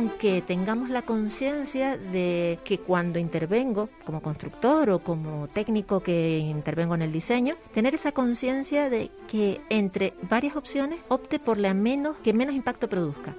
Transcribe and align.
Con 0.00 0.16
que 0.16 0.40
tengamos 0.40 0.88
la 0.88 1.02
conciencia 1.02 1.98
de 1.98 2.58
que 2.64 2.78
cuando 2.78 3.18
intervengo 3.18 3.90
como 4.06 4.22
constructor 4.22 4.88
o 4.88 5.00
como 5.00 5.48
técnico 5.48 6.00
que 6.00 6.38
intervengo 6.38 6.94
en 6.94 7.02
el 7.02 7.12
diseño, 7.12 7.56
tener 7.74 7.94
esa 7.94 8.12
conciencia 8.12 8.88
de 8.88 9.10
que 9.28 9.60
entre 9.68 10.14
varias 10.22 10.56
opciones 10.56 11.00
opte 11.08 11.38
por 11.38 11.58
la 11.58 11.74
menos 11.74 12.16
que 12.24 12.32
menos 12.32 12.54
impacto 12.54 12.88
produzca. 12.88 13.34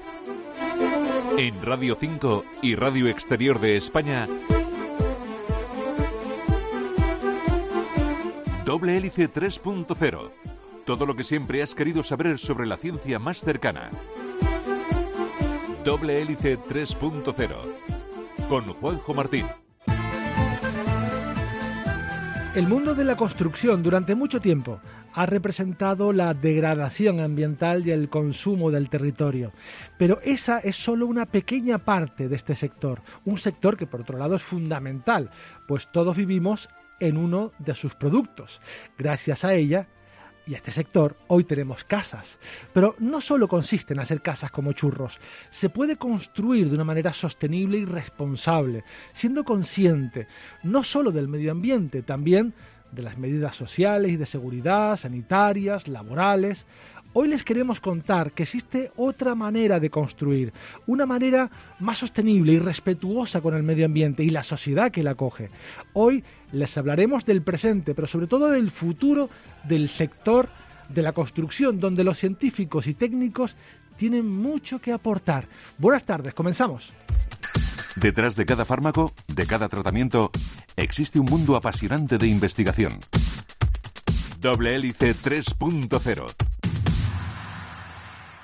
En 1.36 1.60
Radio 1.64 1.98
5 2.00 2.44
y 2.62 2.76
Radio 2.76 3.08
Exterior 3.08 3.60
de 3.60 3.78
España, 3.78 4.28
Doble 8.66 8.98
Hélice 8.98 9.34
3.0. 9.34 10.32
Todo 10.86 11.08
lo 11.08 11.16
que 11.16 11.24
siempre 11.24 11.64
has 11.64 11.74
querido 11.74 12.04
saber 12.04 12.38
sobre 12.38 12.68
la 12.68 12.78
ciencia 12.78 13.18
más 13.18 13.40
cercana. 13.40 13.90
Doble 15.84 16.22
Hélice 16.22 16.60
3.0 16.60 18.48
con 18.48 18.72
Juanjo 18.74 19.14
Martín. 19.16 19.48
El 22.54 22.68
mundo 22.68 22.94
de 22.94 23.04
la 23.04 23.16
construcción 23.16 23.82
durante 23.82 24.14
mucho 24.14 24.40
tiempo 24.40 24.80
ha 25.14 25.26
representado 25.26 26.14
la 26.14 26.36
degradación 26.36 27.20
ambiental 27.20 27.88
y 27.88 27.92
el 27.92 28.10
consumo 28.10 28.70
del 28.70 28.92
territorio. 28.92 29.54
Pero 29.98 30.20
esa 30.22 30.60
es 30.60 30.76
solo 30.76 31.08
una 31.08 31.26
pequeña 31.26 31.80
parte 31.80 32.28
de 32.28 32.36
este 32.36 32.56
sector, 32.56 33.02
un 33.26 33.40
sector 33.40 33.76
que 33.76 33.88
por 33.88 34.02
otro 34.02 34.20
lado 34.20 34.36
es 34.36 34.44
fundamental, 34.44 35.32
pues 35.68 35.92
todos 35.92 36.16
vivimos 36.16 36.70
en 37.00 37.18
uno 37.18 37.54
de 37.58 37.74
sus 37.74 37.96
productos. 37.96 38.62
Gracias 39.00 39.44
a 39.44 39.56
ella 39.56 39.88
y 40.46 40.54
a 40.54 40.58
este 40.58 40.72
sector, 40.72 41.16
hoy 41.28 41.44
tenemos 41.44 41.84
casas. 41.84 42.38
Pero 42.74 42.96
no 43.00 43.22
solo 43.22 43.48
consiste 43.48 43.94
en 43.94 44.00
hacer 44.00 44.22
casas 44.22 44.52
como 44.52 44.74
churros, 44.74 45.20
se 45.50 45.70
puede 45.70 45.98
construir 45.98 46.70
de 46.70 46.76
una 46.76 46.84
manera 46.84 47.14
sostenible 47.14 47.78
y 47.78 47.86
responsable, 47.86 48.84
siendo 49.14 49.44
consciente 49.44 50.28
no 50.64 50.84
solo 50.84 51.12
del 51.12 51.28
medio 51.28 51.52
ambiente, 51.52 52.02
también 52.02 52.54
de 52.92 53.02
las 53.02 53.18
medidas 53.18 53.56
sociales 53.56 54.12
y 54.12 54.18
de 54.18 54.26
seguridad, 54.26 54.98
sanitarias, 54.98 55.88
laborales. 55.88 56.66
Hoy 57.14 57.28
les 57.28 57.44
queremos 57.44 57.82
contar 57.82 58.32
que 58.32 58.44
existe 58.44 58.92
otra 58.96 59.36
manera 59.36 59.82
de 59.82 59.90
construir, 59.90 60.54
una 60.88 61.06
manera 61.06 61.50
más 61.80 62.00
sostenible 62.00 62.54
y 62.54 62.60
respetuosa 62.60 63.42
con 63.42 63.54
el 63.54 63.64
medio 63.64 63.86
ambiente 63.86 64.24
y 64.24 64.30
la 64.30 64.44
sociedad 64.44 64.92
que 64.92 65.04
la 65.04 65.12
acoge. 65.12 65.50
Hoy 65.92 66.24
les 66.54 66.78
hablaremos 66.78 67.26
del 67.26 67.42
presente, 67.42 67.94
pero 67.94 68.08
sobre 68.08 68.28
todo 68.28 68.50
del 68.50 68.72
futuro 68.72 69.30
del 69.66 69.90
sector 69.90 70.48
de 70.88 71.02
la 71.02 71.12
construcción, 71.12 71.82
donde 71.82 72.06
los 72.06 72.18
científicos 72.18 72.88
y 72.88 72.94
técnicos 72.94 73.58
tienen 73.98 74.26
mucho 74.26 74.80
que 74.80 74.94
aportar. 74.94 75.50
Buenas 75.78 76.06
tardes, 76.06 76.34
comenzamos. 76.34 76.94
Detrás 77.98 78.38
de 78.38 78.46
cada 78.46 78.64
fármaco, 78.64 79.12
de 79.28 79.46
cada 79.46 79.68
tratamiento, 79.68 80.32
existe 80.78 81.20
un 81.20 81.26
mundo 81.26 81.58
apasionante 81.58 82.18
de 82.18 82.28
investigación. 82.28 83.02
Doble 84.40 84.76
Hélice 84.76 85.14
3.0 85.14 86.51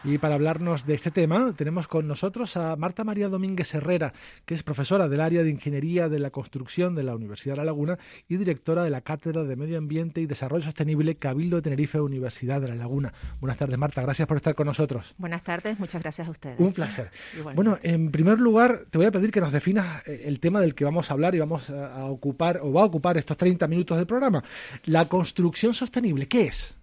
y 0.03 0.17
para 0.17 0.35
hablarnos 0.35 0.85
de 0.85 0.93
este 0.93 1.11
tema 1.11 1.53
tenemos 1.57 1.87
con 1.87 2.07
nosotros 2.07 2.55
a 2.55 2.75
Marta 2.75 3.03
María 3.03 3.29
Domínguez 3.29 3.73
Herrera, 3.73 4.13
que 4.45 4.53
es 4.53 4.63
profesora 4.63 5.07
del 5.07 5.21
área 5.21 5.43
de 5.43 5.49
Ingeniería 5.49 6.07
de 6.09 6.19
la 6.19 6.29
Construcción 6.29 6.95
de 6.95 7.03
la 7.03 7.15
Universidad 7.15 7.53
de 7.55 7.57
La 7.57 7.65
Laguna 7.65 7.97
y 8.27 8.37
directora 8.37 8.83
de 8.83 8.89
la 8.89 9.01
Cátedra 9.01 9.43
de 9.43 9.55
Medio 9.55 9.77
Ambiente 9.77 10.21
y 10.21 10.25
Desarrollo 10.25 10.63
Sostenible 10.63 11.15
Cabildo 11.15 11.57
de 11.57 11.63
Tenerife 11.63 11.99
Universidad 11.99 12.61
de 12.61 12.69
La 12.69 12.75
Laguna. 12.75 13.13
Buenas 13.39 13.57
tardes, 13.57 13.77
Marta. 13.77 14.01
Gracias 14.01 14.27
por 14.27 14.37
estar 14.37 14.55
con 14.55 14.67
nosotros. 14.67 15.15
Buenas 15.17 15.43
tardes, 15.43 15.79
muchas 15.79 16.01
gracias 16.01 16.27
a 16.27 16.31
ustedes. 16.31 16.59
Un 16.59 16.73
placer. 16.73 17.09
Bueno, 17.55 17.79
en 17.81 18.11
primer 18.11 18.39
lugar, 18.39 18.85
te 18.89 18.97
voy 18.97 19.07
a 19.07 19.11
pedir 19.11 19.31
que 19.31 19.41
nos 19.41 19.51
definas 19.51 20.03
eh, 20.07 20.23
el 20.25 20.39
tema 20.39 20.61
del 20.61 20.75
que 20.75 20.85
vamos 20.85 21.09
a 21.09 21.13
hablar 21.13 21.35
y 21.35 21.39
vamos 21.39 21.69
a 21.69 22.05
ocupar 22.05 22.59
o 22.61 22.71
va 22.71 22.81
a 22.81 22.85
ocupar 22.85 23.17
estos 23.17 23.37
30 23.37 23.67
minutos 23.67 23.97
del 23.97 24.05
programa. 24.05 24.43
La 24.85 25.05
construcción 25.05 25.73
sostenible, 25.73 26.27
¿qué 26.27 26.47
es? 26.47 26.77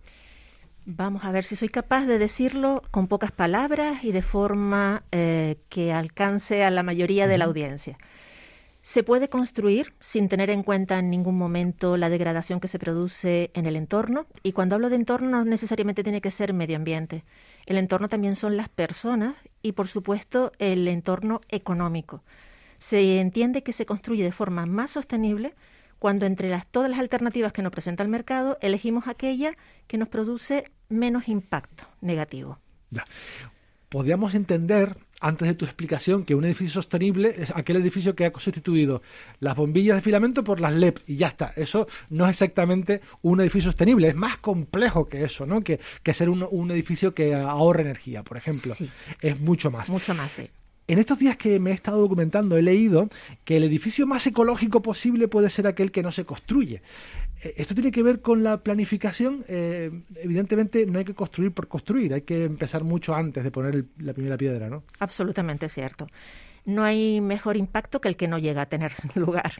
Vamos 0.86 1.24
a 1.24 1.32
ver 1.32 1.44
si 1.44 1.56
soy 1.56 1.70
capaz 1.70 2.04
de 2.04 2.18
decirlo 2.18 2.82
con 2.90 3.08
pocas 3.08 3.32
palabras 3.32 4.04
y 4.04 4.12
de 4.12 4.20
forma 4.20 5.04
eh, 5.12 5.56
que 5.70 5.94
alcance 5.94 6.62
a 6.62 6.70
la 6.70 6.82
mayoría 6.82 7.26
de 7.26 7.38
la 7.38 7.46
audiencia. 7.46 7.96
Se 8.82 9.02
puede 9.02 9.30
construir 9.30 9.94
sin 10.00 10.28
tener 10.28 10.50
en 10.50 10.62
cuenta 10.62 10.98
en 10.98 11.08
ningún 11.08 11.38
momento 11.38 11.96
la 11.96 12.10
degradación 12.10 12.60
que 12.60 12.68
se 12.68 12.78
produce 12.78 13.50
en 13.54 13.64
el 13.64 13.76
entorno 13.76 14.26
y 14.42 14.52
cuando 14.52 14.74
hablo 14.74 14.90
de 14.90 14.96
entorno 14.96 15.30
no 15.30 15.44
necesariamente 15.46 16.02
tiene 16.02 16.20
que 16.20 16.30
ser 16.30 16.52
medio 16.52 16.76
ambiente. 16.76 17.24
El 17.64 17.78
entorno 17.78 18.10
también 18.10 18.36
son 18.36 18.58
las 18.58 18.68
personas 18.68 19.36
y 19.62 19.72
por 19.72 19.88
supuesto 19.88 20.52
el 20.58 20.86
entorno 20.86 21.40
económico. 21.48 22.22
Se 22.78 23.20
entiende 23.20 23.62
que 23.62 23.72
se 23.72 23.86
construye 23.86 24.22
de 24.22 24.32
forma 24.32 24.66
más 24.66 24.90
sostenible 24.90 25.54
cuando 25.98 26.26
entre 26.26 26.50
las, 26.50 26.66
todas 26.66 26.90
las 26.90 27.00
alternativas 27.00 27.54
que 27.54 27.62
nos 27.62 27.72
presenta 27.72 28.02
el 28.02 28.10
mercado 28.10 28.58
elegimos 28.60 29.08
aquella 29.08 29.56
que 29.86 29.96
nos 29.96 30.08
produce 30.08 30.70
menos 30.88 31.28
impacto 31.28 31.84
negativo. 32.00 32.58
Podríamos 33.88 34.34
entender, 34.34 34.96
antes 35.20 35.46
de 35.46 35.54
tu 35.54 35.64
explicación, 35.64 36.24
que 36.24 36.34
un 36.34 36.44
edificio 36.44 36.82
sostenible 36.82 37.34
es 37.38 37.52
aquel 37.54 37.76
edificio 37.76 38.16
que 38.16 38.26
ha 38.26 38.32
sustituido 38.36 39.02
las 39.38 39.56
bombillas 39.56 39.96
de 39.96 40.02
filamento 40.02 40.42
por 40.42 40.58
las 40.58 40.74
LED 40.74 40.94
y 41.06 41.16
ya 41.16 41.28
está. 41.28 41.52
Eso 41.54 41.86
no 42.10 42.24
es 42.24 42.32
exactamente 42.32 43.02
un 43.22 43.40
edificio 43.40 43.70
sostenible, 43.70 44.08
es 44.08 44.16
más 44.16 44.38
complejo 44.38 45.06
que 45.06 45.22
eso, 45.22 45.46
¿no? 45.46 45.62
Que, 45.62 45.78
ser 46.12 46.28
un, 46.28 46.70
edificio 46.72 47.14
que 47.14 47.34
ahorre 47.34 47.82
energía, 47.82 48.24
por 48.24 48.36
ejemplo. 48.36 48.74
Es 49.20 49.38
mucho 49.38 49.70
más. 49.70 49.88
Mucho 49.88 50.12
más, 50.12 50.32
sí. 50.32 50.50
En 50.86 50.98
estos 50.98 51.18
días 51.18 51.38
que 51.38 51.58
me 51.58 51.70
he 51.70 51.74
estado 51.74 51.98
documentando 51.98 52.58
he 52.58 52.62
leído 52.62 53.08
que 53.44 53.56
el 53.56 53.64
edificio 53.64 54.06
más 54.06 54.26
ecológico 54.26 54.82
posible 54.82 55.28
puede 55.28 55.48
ser 55.48 55.66
aquel 55.66 55.90
que 55.90 56.02
no 56.02 56.12
se 56.12 56.26
construye. 56.26 56.82
Eh, 57.42 57.54
esto 57.56 57.74
tiene 57.74 57.90
que 57.90 58.02
ver 58.02 58.20
con 58.20 58.42
la 58.42 58.58
planificación. 58.58 59.46
Eh, 59.48 59.90
evidentemente 60.16 60.84
no 60.84 60.98
hay 60.98 61.06
que 61.06 61.14
construir 61.14 61.52
por 61.52 61.68
construir, 61.68 62.12
hay 62.12 62.22
que 62.22 62.44
empezar 62.44 62.84
mucho 62.84 63.14
antes 63.14 63.42
de 63.42 63.50
poner 63.50 63.84
la 63.98 64.12
primera 64.12 64.36
piedra, 64.36 64.68
¿no? 64.68 64.82
Absolutamente 64.98 65.70
cierto. 65.70 66.06
No 66.66 66.84
hay 66.84 67.22
mejor 67.22 67.56
impacto 67.56 68.02
que 68.02 68.08
el 68.08 68.16
que 68.16 68.28
no 68.28 68.38
llega 68.38 68.62
a 68.62 68.66
tener 68.66 68.92
lugar. 69.14 69.52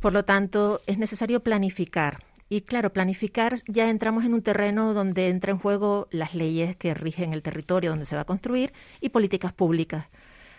Por 0.00 0.12
lo 0.12 0.24
tanto, 0.24 0.80
es 0.88 0.98
necesario 0.98 1.40
planificar. 1.40 2.24
Y 2.48 2.62
claro, 2.62 2.90
planificar 2.90 3.60
ya 3.68 3.88
entramos 3.88 4.24
en 4.24 4.34
un 4.34 4.42
terreno 4.42 4.94
donde 4.94 5.28
entra 5.28 5.52
en 5.52 5.58
juego 5.58 6.08
las 6.10 6.34
leyes 6.34 6.76
que 6.76 6.92
rigen 6.92 7.32
el 7.32 7.42
territorio 7.42 7.90
donde 7.90 8.04
se 8.04 8.16
va 8.16 8.22
a 8.22 8.26
construir 8.26 8.72
y 9.00 9.08
políticas 9.10 9.52
públicas 9.52 10.06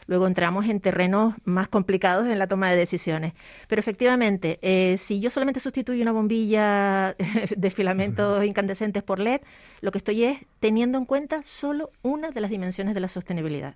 luego 0.08 0.28
entramos 0.28 0.66
en 0.66 0.80
terrenos 0.80 1.36
más 1.46 1.68
complicados 1.68 2.28
en 2.28 2.40
la 2.40 2.47
toma 2.47 2.72
de 2.72 2.78
decisiones. 2.78 3.34
Pero 3.68 3.80
efectivamente, 3.80 4.59
eh, 4.62 4.97
si 5.06 5.19
yo 5.19 5.30
solamente 5.30 5.59
sustituyo 5.59 6.02
una 6.02 6.12
bombilla 6.12 7.16
de 7.56 7.72
filamentos 7.72 8.44
incandescentes 8.46 9.03
por 9.03 9.19
LED, 9.19 9.41
lo 9.81 9.91
que 9.91 9.97
estoy 9.97 10.24
es 10.24 10.40
teniendo 10.59 10.97
en 10.97 11.06
cuenta 11.06 11.44
solo 11.44 11.91
una 12.02 12.31
de 12.31 12.41
las 12.41 12.52
dimensiones 12.52 12.94
de 12.94 13.00
la 13.00 13.08
sostenibilidad. 13.08 13.75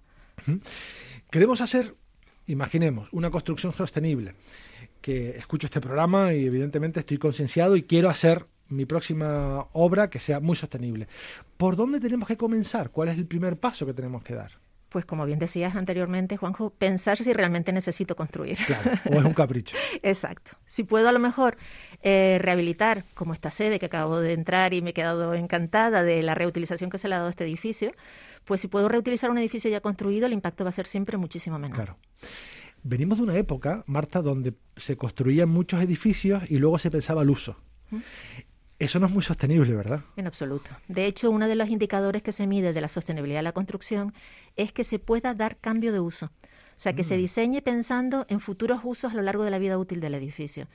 Queremos 1.29 1.61
hacer, 1.61 1.95
imaginemos, 2.47 3.09
una 3.11 3.29
construcción 3.29 3.73
sostenible. 3.73 4.35
Que 5.01 5.31
escucho 5.37 5.67
este 5.67 5.81
programa 5.81 6.33
y 6.33 6.45
evidentemente 6.45 6.99
estoy 6.99 7.17
concienciado 7.17 7.75
y 7.75 7.83
quiero 7.83 8.09
hacer 8.09 8.45
mi 8.69 8.85
próxima 8.85 9.67
obra 9.73 10.09
que 10.09 10.19
sea 10.19 10.39
muy 10.39 10.55
sostenible. 10.55 11.07
¿Por 11.57 11.75
dónde 11.75 11.99
tenemos 11.99 12.27
que 12.27 12.37
comenzar? 12.37 12.89
¿Cuál 12.89 13.09
es 13.09 13.17
el 13.17 13.25
primer 13.25 13.57
paso 13.57 13.85
que 13.85 13.93
tenemos 13.93 14.23
que 14.23 14.33
dar? 14.33 14.51
Pues 14.89 15.05
como 15.05 15.25
bien 15.25 15.39
decías 15.39 15.75
anteriormente, 15.75 16.37
Juanjo, 16.37 16.69
pensar 16.69 17.17
si 17.17 17.33
realmente 17.33 17.71
necesito 17.71 18.15
construir. 18.15 18.57
Claro, 18.65 18.91
o 19.09 19.19
es 19.19 19.25
un 19.25 19.33
capricho. 19.33 19.75
Exacto. 20.03 20.51
Si 20.67 20.83
puedo 20.83 21.09
a 21.09 21.11
lo 21.11 21.19
mejor 21.19 21.57
eh, 22.01 22.39
rehabilitar, 22.41 23.05
como 23.13 23.33
esta 23.33 23.51
sede 23.51 23.79
que 23.79 23.87
acabo 23.87 24.19
de 24.19 24.33
entrar 24.33 24.73
y 24.73 24.81
me 24.81 24.91
he 24.91 24.93
quedado 24.93 25.33
encantada 25.33 26.03
de 26.03 26.21
la 26.23 26.35
reutilización 26.35 26.89
que 26.89 26.97
se 26.97 27.07
le 27.07 27.15
ha 27.15 27.17
dado 27.17 27.27
a 27.27 27.31
este 27.31 27.43
edificio, 27.43 27.91
pues 28.45 28.61
si 28.61 28.67
puedo 28.67 28.87
reutilizar 28.87 29.29
un 29.29 29.37
edificio 29.37 29.69
ya 29.69 29.81
construido, 29.81 30.25
el 30.25 30.33
impacto 30.33 30.63
va 30.63 30.69
a 30.69 30.73
ser 30.73 30.87
siempre 30.87 31.17
muchísimo 31.17 31.59
menor. 31.59 31.75
Claro. 31.75 31.97
Venimos 32.83 33.17
de 33.17 33.23
una 33.25 33.35
época, 33.35 33.83
Marta, 33.87 34.21
donde 34.21 34.53
se 34.77 34.95
construían 34.95 35.49
muchos 35.49 35.81
edificios 35.81 36.43
y 36.49 36.57
luego 36.57 36.79
se 36.79 36.89
pensaba 36.89 37.21
al 37.21 37.29
uso. 37.29 37.57
Eso 38.79 38.99
no 38.99 39.07
es 39.07 39.11
muy 39.11 39.23
sostenible, 39.23 39.73
¿verdad? 39.73 40.01
En 40.15 40.27
absoluto. 40.27 40.69
De 40.87 41.05
hecho, 41.07 41.31
uno 41.31 41.47
de 41.47 41.55
los 41.55 41.69
indicadores 41.69 42.21
que 42.21 42.31
se 42.31 42.45
mide 42.45 42.73
de 42.73 42.81
la 42.81 42.87
sostenibilidad 42.87 43.39
de 43.39 43.43
la 43.43 43.51
construcción 43.51 44.13
es 44.55 44.71
que 44.71 44.83
se 44.83 44.99
pueda 44.99 45.33
dar 45.33 45.57
cambio 45.57 45.91
de 45.91 45.99
uso. 45.99 46.27
O 46.77 46.79
sea, 46.79 46.93
que 46.93 47.03
se 47.03 47.15
mm. 47.15 47.17
diseñe 47.17 47.61
pensando 47.61 48.27
en 48.29 48.39
futuros 48.39 48.81
usos 48.83 49.11
a 49.11 49.15
lo 49.15 49.23
largo 49.23 49.43
de 49.43 49.49
la 49.49 49.57
vida 49.57 49.79
útil 49.79 49.99
del 49.99 50.13
edificio. 50.13 50.67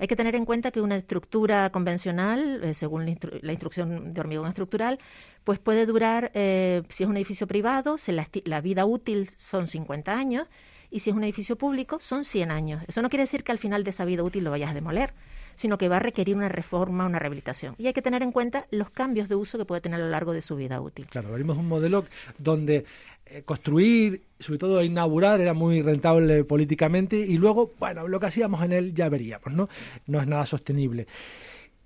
Hay 0.00 0.08
que 0.08 0.16
tener 0.16 0.34
en 0.34 0.44
cuenta 0.44 0.72
que 0.72 0.80
una 0.80 0.96
estructura 0.96 1.70
convencional, 1.70 2.60
eh, 2.64 2.74
según 2.74 3.06
la, 3.42 3.52
instrucción 3.52 4.12
de 4.12 4.20
hormigón 4.20 4.48
estructural, 4.48 4.98
pues 5.44 5.60
puede 5.60 5.86
durar, 5.86 6.32
eh, 6.34 6.82
si 6.88 7.04
es 7.04 7.08
un 7.08 7.16
edificio 7.16 7.46
privado, 7.46 7.96
la, 8.08 8.28
la 8.44 8.60
vida 8.60 8.84
útil 8.84 9.30
son 9.36 9.68
50 9.68 10.12
años 10.12 10.48
y 10.90 11.00
si 11.00 11.10
es 11.10 11.16
un 11.16 11.22
edificio 11.22 11.56
público 11.56 12.00
son 12.00 12.24
100 12.24 12.50
años. 12.50 12.82
Eso 12.88 13.02
no 13.02 13.08
quiere 13.08 13.22
decir 13.22 13.44
que 13.44 13.52
al 13.52 13.58
final 13.58 13.84
de 13.84 13.90
esa 13.90 14.04
vida 14.04 14.24
útil 14.24 14.42
lo 14.42 14.50
vayas 14.50 14.70
a 14.70 14.74
demoler, 14.74 15.12
sino 15.56 15.78
que 15.78 15.88
va 15.88 15.96
a 15.96 16.00
requerir 16.00 16.36
una 16.36 16.48
reforma, 16.48 17.06
una 17.06 17.18
rehabilitación. 17.18 17.74
Y 17.78 17.86
hay 17.86 17.92
que 17.92 18.02
tener 18.02 18.22
en 18.22 18.32
cuenta 18.32 18.66
los 18.70 18.90
cambios 18.90 19.28
de 19.28 19.34
uso 19.34 19.58
que 19.58 19.64
puede 19.64 19.80
tener 19.80 20.00
a 20.00 20.04
lo 20.04 20.10
largo 20.10 20.32
de 20.32 20.42
su 20.42 20.56
vida 20.56 20.80
útil. 20.80 21.06
Claro, 21.10 21.28
abrimos 21.28 21.56
un 21.56 21.68
modelo 21.68 22.04
donde 22.38 22.84
eh, 23.26 23.42
construir, 23.42 24.22
sobre 24.38 24.58
todo 24.58 24.82
inaugurar, 24.82 25.40
era 25.40 25.54
muy 25.54 25.80
rentable 25.80 26.44
políticamente 26.44 27.16
y 27.16 27.38
luego, 27.38 27.72
bueno, 27.78 28.06
lo 28.06 28.20
que 28.20 28.26
hacíamos 28.26 28.62
en 28.62 28.72
él 28.72 28.94
ya 28.94 29.08
veríamos, 29.08 29.52
¿no? 29.52 29.68
No 30.06 30.20
es 30.20 30.26
nada 30.26 30.44
sostenible. 30.46 31.06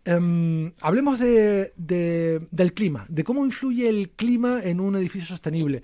Em, 0.04 0.72
hablemos 0.80 1.18
de, 1.18 1.72
del 1.76 2.72
clima, 2.72 3.04
de 3.08 3.24
cómo 3.24 3.44
influye 3.44 3.88
el 3.88 4.10
clima 4.10 4.60
en 4.64 4.80
un 4.80 4.96
edificio 4.96 5.28
sostenible. 5.28 5.82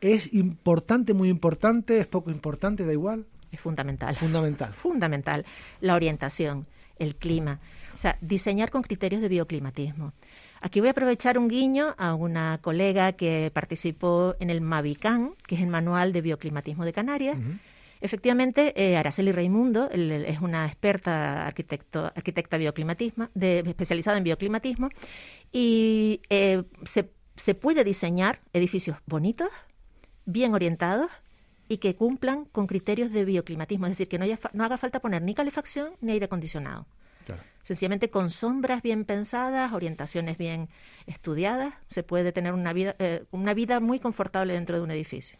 ¿Es 0.00 0.32
importante, 0.32 1.12
muy 1.12 1.28
importante? 1.28 1.98
¿Es 1.98 2.06
poco 2.06 2.30
importante? 2.30 2.84
¿Da 2.84 2.92
igual? 2.92 3.26
Es 3.50 3.60
fundamental. 3.60 4.16
Fundamental. 4.16 4.74
Fundamental. 4.74 5.44
La 5.80 5.94
orientación, 5.94 6.66
el 6.98 7.16
clima. 7.16 7.60
O 7.94 7.98
sea, 7.98 8.18
diseñar 8.20 8.70
con 8.70 8.82
criterios 8.82 9.22
de 9.22 9.28
bioclimatismo. 9.28 10.12
Aquí 10.60 10.80
voy 10.80 10.88
a 10.88 10.92
aprovechar 10.92 11.38
un 11.38 11.48
guiño 11.48 11.94
a 11.98 12.14
una 12.14 12.58
colega 12.62 13.12
que 13.12 13.50
participó 13.52 14.34
en 14.40 14.50
el 14.50 14.60
Mavican, 14.60 15.34
que 15.46 15.56
es 15.56 15.60
el 15.60 15.68
Manual 15.68 16.12
de 16.12 16.22
Bioclimatismo 16.22 16.84
de 16.84 16.92
Canarias. 16.92 17.36
Efectivamente, 18.00 18.72
eh, 18.76 18.96
Araceli 18.96 19.32
Raimundo 19.32 19.90
es 19.90 20.40
una 20.40 20.66
experta 20.66 21.46
arquitecto, 21.46 22.06
arquitecta 22.14 22.58
bioclimatismo, 22.58 23.28
de, 23.34 23.60
especializada 23.60 24.18
en 24.18 24.24
bioclimatismo, 24.24 24.90
y 25.52 26.20
eh, 26.28 26.64
se, 26.84 27.10
se 27.36 27.54
puede 27.54 27.84
diseñar 27.84 28.40
edificios 28.52 28.98
bonitos, 29.06 29.48
bien 30.26 30.54
orientados 30.54 31.10
y 31.68 31.78
que 31.78 31.96
cumplan 31.96 32.44
con 32.46 32.66
criterios 32.66 33.10
de 33.12 33.24
bioclimatismo, 33.24 33.86
es 33.86 33.92
decir, 33.92 34.08
que 34.08 34.18
no, 34.18 34.26
no 34.52 34.64
haga 34.64 34.78
falta 34.78 35.00
poner 35.00 35.22
ni 35.22 35.34
calefacción 35.34 35.94
ni 36.00 36.12
aire 36.12 36.26
acondicionado. 36.26 36.86
Sencillamente 37.62 38.10
con 38.10 38.30
sombras 38.30 38.82
bien 38.82 39.06
pensadas, 39.06 39.72
orientaciones 39.72 40.36
bien 40.36 40.68
estudiadas, 41.06 41.72
se 41.88 42.02
puede 42.02 42.30
tener 42.30 42.52
una 42.52 42.74
vida, 42.74 42.94
eh, 42.98 43.24
una 43.30 43.54
vida 43.54 43.80
muy 43.80 44.00
confortable 44.00 44.52
dentro 44.52 44.76
de 44.76 44.82
un 44.82 44.90
edificio. 44.90 45.38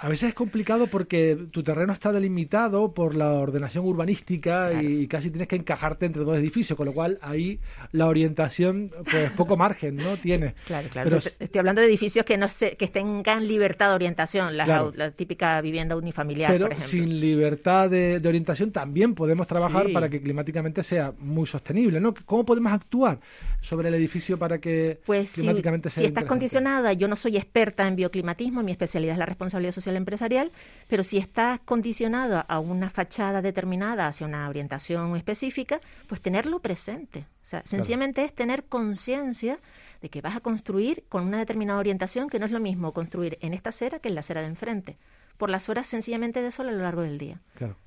A 0.00 0.08
veces 0.08 0.28
es 0.28 0.34
complicado 0.34 0.86
porque 0.86 1.36
tu 1.50 1.64
terreno 1.64 1.92
está 1.92 2.12
delimitado 2.12 2.94
por 2.94 3.16
la 3.16 3.32
ordenación 3.32 3.84
urbanística 3.84 4.80
y 4.80 5.08
casi 5.08 5.28
tienes 5.28 5.48
que 5.48 5.56
encajarte 5.56 6.06
entre 6.06 6.22
dos 6.22 6.36
edificios, 6.38 6.76
con 6.76 6.86
lo 6.86 6.92
cual 6.92 7.18
ahí 7.20 7.58
la 7.90 8.06
orientación, 8.06 8.92
pues 9.10 9.32
poco 9.32 9.56
margen, 9.56 9.96
¿no? 9.96 10.16
Tiene. 10.16 10.54
Claro, 10.66 10.88
claro. 10.88 11.16
Estoy 11.16 11.58
hablando 11.58 11.80
de 11.80 11.88
edificios 11.88 12.24
que 12.24 12.36
no 12.36 12.48
se, 12.48 12.76
que 12.76 12.86
tengan 12.86 13.48
libertad 13.48 13.88
de 13.88 13.94
orientación, 13.96 14.56
la, 14.56 15.10
típica 15.16 15.60
vivienda 15.60 15.96
unifamiliar, 15.96 16.52
Pero 16.52 16.66
por 16.66 16.76
ejemplo. 16.76 16.90
sin 16.92 17.20
libertad 17.20 17.90
de, 17.90 18.22
orientación 18.24 18.70
también 18.70 19.16
podemos 19.16 19.48
trabajar 19.48 19.92
para 19.92 20.08
que 20.08 20.20
climáticamente 20.20 20.84
sea 20.84 21.12
muy 21.18 21.48
sostenible, 21.48 21.98
¿no? 21.98 22.14
¿Cómo 22.24 22.44
podemos 22.44 22.72
actuar 22.72 23.18
sobre 23.62 23.88
el 23.88 23.94
edificio 23.94 24.38
para 24.38 24.58
que 24.58 25.00
pues 25.04 25.32
climáticamente 25.32 25.90
sea 25.90 26.02
Si 26.02 26.08
estás 26.08 26.24
condicionada, 26.24 26.92
yo 26.92 27.08
no 27.08 27.16
soy 27.16 27.36
experta 27.36 27.88
en 27.88 27.96
bioclimatismo, 27.96 28.62
mi 28.62 28.70
especialidad 28.70 29.14
es 29.14 29.18
la 29.18 29.26
responsabilidad 29.26 29.72
social 29.72 29.87
empresarial, 29.96 30.52
pero 30.88 31.02
si 31.02 31.18
estás 31.18 31.60
condicionado 31.60 32.44
a 32.46 32.60
una 32.60 32.90
fachada 32.90 33.42
determinada 33.42 34.06
hacia 34.06 34.26
una 34.26 34.48
orientación 34.48 35.16
específica, 35.16 35.80
pues 36.08 36.20
tenerlo 36.20 36.60
presente. 36.60 37.26
O 37.42 37.46
sea, 37.46 37.62
sencillamente 37.64 38.24
es 38.24 38.34
tener 38.34 38.64
conciencia 38.64 39.58
de 40.02 40.08
que 40.10 40.20
vas 40.20 40.36
a 40.36 40.40
construir 40.40 41.04
con 41.08 41.26
una 41.26 41.38
determinada 41.38 41.78
orientación, 41.78 42.28
que 42.28 42.38
no 42.38 42.46
es 42.46 42.52
lo 42.52 42.60
mismo 42.60 42.92
construir 42.92 43.38
en 43.40 43.54
esta 43.54 43.70
acera 43.70 43.98
que 43.98 44.08
en 44.08 44.14
la 44.14 44.20
acera 44.20 44.40
de 44.40 44.48
enfrente 44.48 44.96
por 45.38 45.50
las 45.50 45.68
horas 45.68 45.86
sencillamente 45.86 46.42
de 46.42 46.50
sol 46.50 46.68
a 46.68 46.72
lo 46.72 46.82
largo 46.82 47.02
del 47.02 47.16
día. 47.16 47.40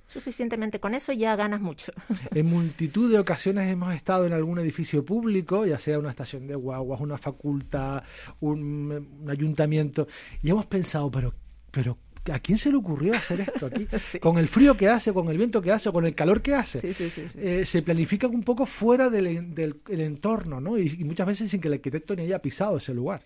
Suficientemente 0.08 0.80
con 0.80 0.96
eso 0.96 1.12
ya 1.12 1.36
ganas 1.36 1.62
mucho. 1.62 1.92
En 2.34 2.46
multitud 2.48 3.12
de 3.12 3.20
ocasiones 3.20 3.70
hemos 3.72 3.94
estado 3.94 4.26
en 4.26 4.34
algún 4.34 4.58
edificio 4.60 5.04
público, 5.06 5.66
ya 5.66 5.78
sea 5.78 6.00
una 6.00 6.12
estación 6.12 6.48
de 6.48 6.56
guaguas, 6.56 7.02
una 7.02 7.18
facultad, 7.18 8.04
un, 8.40 9.20
un 9.22 9.30
ayuntamiento, 9.30 10.08
y 10.42 10.50
hemos 10.50 10.66
pensado, 10.66 11.12
pero 11.12 11.34
pero 11.72 11.98
¿A 12.32 12.40
quién 12.40 12.58
se 12.58 12.70
le 12.70 12.78
ocurrió 12.78 13.16
hacer 13.16 13.42
esto 13.42 13.66
aquí? 13.66 13.88
Con 14.22 14.38
el 14.38 14.48
frío 14.48 14.78
que 14.78 14.88
hace, 14.88 15.12
con 15.12 15.30
el 15.30 15.38
viento 15.38 15.62
que 15.62 15.72
hace, 15.72 15.92
con 15.92 16.06
el 16.06 16.14
calor 16.14 16.42
que 16.42 16.54
hace. 16.54 16.96
eh, 17.36 17.66
se 17.66 17.82
planifica 17.82 18.28
un 18.28 18.44
poco 18.44 18.66
fuera 18.68 19.10
del, 19.10 19.56
del 19.56 19.82
entorno, 19.88 20.62
¿no? 20.62 20.78
Y, 20.78 21.04
muchas 21.04 21.26
veces 21.26 21.50
sin 21.50 21.60
que 21.60 21.68
el 21.68 21.76
arquitecto 21.76 22.16
ni 22.16 22.24
haya 22.24 22.40
pisado 22.40 22.78
ese 22.78 22.94
lugar. 22.94 23.22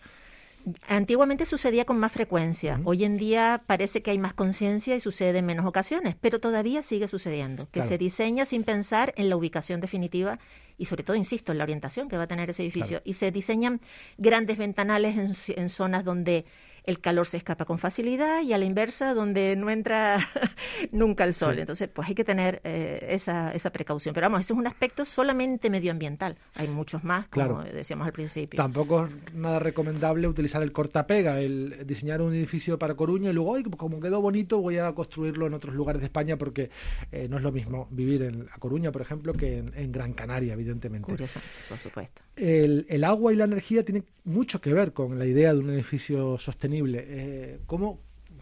Antiguamente 0.87 1.45
sucedía 1.45 1.85
con 1.85 1.99
más 1.99 2.11
frecuencia. 2.11 2.79
Hoy 2.85 3.03
en 3.03 3.17
día 3.17 3.61
parece 3.67 4.01
que 4.01 4.11
hay 4.11 4.17
más 4.17 4.33
conciencia 4.33 4.95
y 4.95 4.99
sucede 4.99 5.39
en 5.39 5.45
menos 5.45 5.65
ocasiones, 5.65 6.15
pero 6.19 6.39
todavía 6.39 6.81
sigue 6.81 7.07
sucediendo. 7.07 7.67
Que 7.71 7.83
se 7.83 7.97
diseña 7.99 8.45
sin 8.45 8.63
pensar 8.63 9.13
en 9.17 9.29
la 9.29 9.35
ubicación 9.35 9.79
definitiva 9.79 10.39
y 10.77 10.85
sobre 10.85 11.03
todo, 11.03 11.17
insisto, 11.17 11.51
en 11.51 11.59
la 11.59 11.65
orientación 11.65 12.09
que 12.09 12.17
va 12.17 12.23
a 12.23 12.27
tener 12.27 12.49
ese 12.49 12.63
edificio. 12.63 13.01
Y 13.03 13.13
se 13.13 13.29
diseñan 13.29 13.79
grandes 14.17 14.57
ventanales 14.57 15.17
en, 15.17 15.61
en 15.61 15.69
zonas 15.69 16.03
donde 16.03 16.45
el 16.85 16.99
calor 16.99 17.27
se 17.27 17.37
escapa 17.37 17.65
con 17.65 17.79
facilidad 17.79 18.41
y 18.41 18.53
a 18.53 18.57
la 18.57 18.65
inversa 18.65 19.13
donde 19.13 19.55
no 19.55 19.69
entra 19.69 20.29
nunca 20.91 21.23
el 21.23 21.33
sol. 21.33 21.57
Entonces, 21.59 21.89
pues 21.89 22.07
hay 22.07 22.15
que 22.15 22.23
tener 22.23 22.61
eh, 22.63 23.05
esa, 23.09 23.51
esa 23.53 23.69
precaución. 23.71 24.13
Pero 24.13 24.25
vamos, 24.25 24.41
ese 24.41 24.53
es 24.53 24.59
un 24.59 24.67
aspecto 24.67 25.05
solamente 25.05 25.69
medioambiental. 25.69 26.37
Hay 26.55 26.67
muchos 26.67 27.03
más, 27.03 27.27
como 27.27 27.63
decíamos 27.63 28.07
al 28.07 28.13
principio. 28.13 28.57
Tampoco 28.57 29.05
es 29.05 29.33
nada 29.33 29.59
recomendable 29.59 30.27
utilizar 30.27 30.61
el 30.61 30.71
cortapega, 30.71 31.39
el 31.39 31.85
diseñar 31.85 32.21
un 32.21 32.33
edificio 32.33 32.77
para 32.77 32.95
Coruña 32.95 33.31
y 33.31 33.33
luego, 33.33 33.57
como 33.77 33.99
quedó 33.99 34.21
bonito, 34.21 34.59
voy 34.59 34.77
a 34.77 34.91
construirlo 34.93 35.47
en 35.47 35.53
otros 35.53 35.73
lugares 35.75 36.01
de 36.01 36.07
España 36.07 36.37
porque 36.37 36.69
eh, 37.11 37.27
no 37.29 37.37
es 37.37 37.43
lo 37.43 37.51
mismo 37.51 37.87
vivir 37.91 38.23
en 38.23 38.47
A 38.51 38.59
Coruña, 38.59 38.91
por 38.91 39.01
ejemplo, 39.01 39.33
que 39.33 39.57
en, 39.57 39.91
Gran 39.91 40.13
Canaria, 40.13 40.53
evidentemente. 40.53 41.05
Curioso, 41.05 41.39
por 41.69 41.77
supuesto. 41.77 42.21
El, 42.35 42.85
el 42.89 43.03
agua 43.05 43.31
y 43.31 43.37
la 43.37 43.45
energía 43.45 43.85
tienen 43.85 44.03
mucho 44.25 44.59
que 44.59 44.73
ver 44.73 44.91
con 44.91 45.17
la 45.17 45.25
idea 45.25 45.53
de 45.53 45.59
un 45.59 45.69
edificio 45.69 46.37
sostenible 46.37 46.74
eh, 46.79 47.59
¿Cómo 47.65 47.99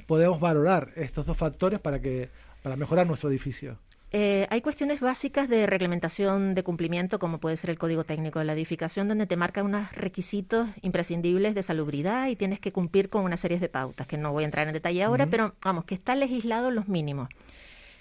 podemos 0.07 0.39
valorar 0.39 0.91
estos 0.95 1.25
dos 1.25 1.37
factores 1.37 1.79
para, 1.79 1.99
que, 1.99 2.29
para 2.61 2.75
mejorar 2.75 3.07
nuestro 3.07 3.29
edificio? 3.29 3.77
Eh, 4.15 4.45
hay 4.51 4.61
cuestiones 4.61 4.99
básicas 4.99 5.49
de 5.49 5.65
reglamentación 5.65 6.53
de 6.53 6.61
cumplimiento, 6.61 7.17
como 7.17 7.39
puede 7.39 7.57
ser 7.57 7.71
el 7.71 7.79
Código 7.79 8.03
Técnico 8.03 8.37
de 8.37 8.45
la 8.45 8.53
Edificación, 8.53 9.07
donde 9.07 9.25
te 9.25 9.35
marca 9.37 9.63
unos 9.63 9.91
requisitos 9.93 10.69
imprescindibles 10.83 11.55
de 11.55 11.63
salubridad 11.63 12.27
y 12.27 12.35
tienes 12.35 12.59
que 12.59 12.71
cumplir 12.71 13.09
con 13.09 13.23
una 13.23 13.37
serie 13.37 13.59
de 13.59 13.69
pautas, 13.69 14.05
que 14.05 14.17
no 14.17 14.31
voy 14.31 14.43
a 14.43 14.45
entrar 14.45 14.67
en 14.67 14.73
detalle 14.73 15.01
ahora, 15.01 15.25
pero 15.25 15.55
vamos, 15.63 15.85
que 15.85 15.95
están 15.95 16.19
legislados 16.19 16.71
los 16.71 16.87
mínimos. 16.87 17.27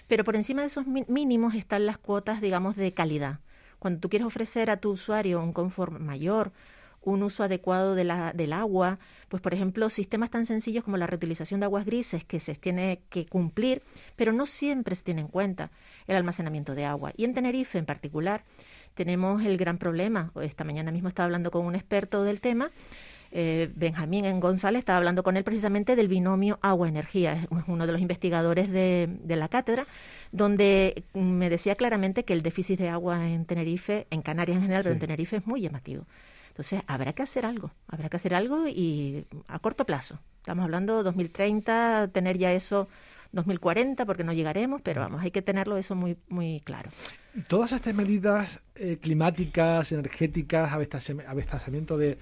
Pero 0.07 0.23
por 0.23 0.35
encima 0.35 0.61
de 0.61 0.67
esos 0.67 0.85
mínimos 0.85 1.55
están 1.55 1.87
las 1.87 1.97
cuotas, 1.97 2.41
digamos, 2.41 2.75
de 2.75 2.93
calidad. 2.93 3.39
Cuando 3.79 3.99
tú 3.99 4.09
quieres 4.09 4.27
ofrecer 4.27 4.69
a 4.69 4.77
tu 4.77 4.91
usuario 4.91 5.41
un 5.41 5.51
confort 5.51 5.93
mayor, 5.93 6.51
un 7.03 7.23
uso 7.23 7.43
adecuado 7.43 7.95
de 7.95 8.03
la, 8.03 8.33
del 8.33 8.53
agua, 8.53 8.99
pues 9.29 9.41
por 9.41 9.53
ejemplo 9.53 9.89
sistemas 9.89 10.29
tan 10.29 10.45
sencillos 10.45 10.83
como 10.83 10.97
la 10.97 11.07
reutilización 11.07 11.59
de 11.59 11.65
aguas 11.65 11.85
grises 11.85 12.23
que 12.25 12.39
se 12.39 12.55
tiene 12.55 13.01
que 13.09 13.25
cumplir, 13.25 13.81
pero 14.15 14.33
no 14.33 14.45
siempre 14.45 14.95
se 14.95 15.03
tiene 15.03 15.21
en 15.21 15.27
cuenta 15.27 15.71
el 16.07 16.15
almacenamiento 16.15 16.75
de 16.75 16.85
agua. 16.85 17.11
Y 17.17 17.25
en 17.25 17.33
Tenerife 17.33 17.77
en 17.77 17.85
particular 17.85 18.43
tenemos 18.93 19.43
el 19.43 19.57
gran 19.57 19.77
problema, 19.77 20.31
esta 20.41 20.63
mañana 20.63 20.91
mismo 20.91 21.09
estaba 21.09 21.25
hablando 21.25 21.51
con 21.51 21.65
un 21.65 21.75
experto 21.75 22.23
del 22.23 22.41
tema, 22.41 22.71
eh, 23.35 23.71
Benjamín 23.75 24.25
en 24.25 24.39
González, 24.39 24.81
estaba 24.81 24.99
hablando 24.99 25.23
con 25.23 25.37
él 25.37 25.43
precisamente 25.43 25.95
del 25.95 26.07
binomio 26.07 26.59
agua-energía, 26.61 27.33
es 27.33 27.47
uno 27.67 27.87
de 27.87 27.91
los 27.91 27.99
investigadores 27.99 28.69
de, 28.71 29.09
de, 29.09 29.35
la 29.35 29.47
cátedra, 29.47 29.87
donde 30.31 31.03
me 31.15 31.49
decía 31.49 31.73
claramente 31.73 32.25
que 32.25 32.33
el 32.33 32.43
déficit 32.43 32.79
de 32.79 32.89
agua 32.89 33.27
en 33.27 33.45
Tenerife, 33.45 34.05
en 34.11 34.21
Canarias 34.21 34.57
en 34.57 34.61
general, 34.61 34.83
pero 34.83 34.93
en 34.93 34.99
Tenerife 34.99 35.37
es 35.37 35.47
muy 35.47 35.61
llamativo. 35.61 36.05
Entonces, 36.53 36.83
habrá 36.85 37.13
que 37.13 37.23
hacer 37.23 37.47
algo, 37.47 37.71
habrá 37.87 38.09
que 38.09 38.17
hacer 38.17 38.35
algo 38.35 38.67
y 38.67 39.25
a 39.47 39.57
corto 39.57 39.85
plazo. 39.85 40.19
Estamos 40.37 40.63
hablando 40.63 41.01
2030, 41.01 42.11
tener 42.13 42.37
ya 42.37 42.51
eso 42.51 42.87
2040 43.31 44.05
porque 44.05 44.23
no 44.23 44.33
llegaremos, 44.33 44.79
pero 44.83 45.01
vamos, 45.01 45.23
hay 45.23 45.31
que 45.31 45.41
tenerlo 45.41 45.77
eso 45.77 45.95
muy 45.95 46.15
muy 46.29 46.61
claro. 46.63 46.91
Todas 47.47 47.71
estas 47.71 47.95
medidas 47.95 48.59
eh, 48.75 48.99
climáticas, 49.01 49.91
energéticas, 49.91 50.71
abastecimiento 50.71 51.97
de, 51.97 52.19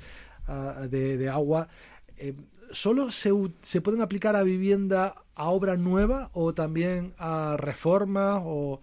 ah, 0.48 0.88
de, 0.90 1.28
agua, 1.28 1.68
eh, 2.16 2.34
¿solo 2.72 3.12
se, 3.12 3.32
se 3.64 3.82
pueden 3.82 4.02
aplicar 4.02 4.38
a 4.38 4.44
vivienda, 4.44 5.16
a 5.36 5.50
obra 5.50 5.76
nueva 5.76 6.30
o 6.32 6.54
también 6.54 7.14
a 7.18 7.58
reformas 7.58 8.42
o, 8.46 8.80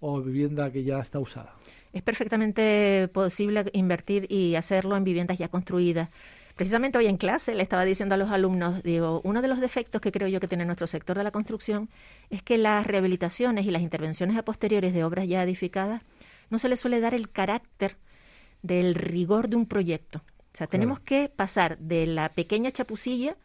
o 0.00 0.20
vivienda 0.22 0.72
que 0.72 0.82
ya 0.82 0.98
está 0.98 1.20
usada? 1.20 1.54
Es 1.92 2.02
perfectamente 2.02 3.08
posible 3.12 3.64
invertir 3.72 4.30
y 4.30 4.54
hacerlo 4.54 4.96
en 4.96 5.04
viviendas 5.04 5.38
ya 5.38 5.48
construidas. 5.48 6.08
Precisamente 6.56 6.98
hoy 6.98 7.06
en 7.06 7.18
clase 7.18 7.54
le 7.54 7.62
estaba 7.62 7.84
diciendo 7.84 8.16
a 8.16 8.18
los 8.18 8.32
alumnos, 8.32 8.82
digo, 8.82 9.20
uno 9.22 9.42
de 9.42 9.48
los 9.48 9.60
defectos 9.60 10.00
que 10.00 10.10
creo 10.10 10.26
yo 10.26 10.40
que 10.40 10.48
tiene 10.48 10.64
nuestro 10.64 10.88
sector 10.88 11.16
de 11.16 11.22
la 11.22 11.30
construcción 11.30 11.88
es 12.30 12.42
que 12.42 12.58
las 12.58 12.84
rehabilitaciones 12.84 13.64
y 13.64 13.70
las 13.70 13.80
intervenciones 13.80 14.36
a 14.36 14.42
posteriores 14.42 14.92
de 14.92 15.04
obras 15.04 15.28
ya 15.28 15.42
edificadas 15.44 16.02
no 16.50 16.58
se 16.58 16.68
le 16.68 16.76
suele 16.76 16.98
dar 16.98 17.14
el 17.14 17.30
carácter 17.30 17.96
del 18.62 18.96
rigor 18.96 19.48
de 19.48 19.56
un 19.56 19.66
proyecto. 19.66 20.22
O 20.52 20.56
sea, 20.56 20.66
tenemos 20.66 20.98
que 20.98 21.28
pasar 21.28 21.78
de 21.78 22.06
la 22.06 22.30
pequeña 22.30 22.72
chapucilla 22.72 23.36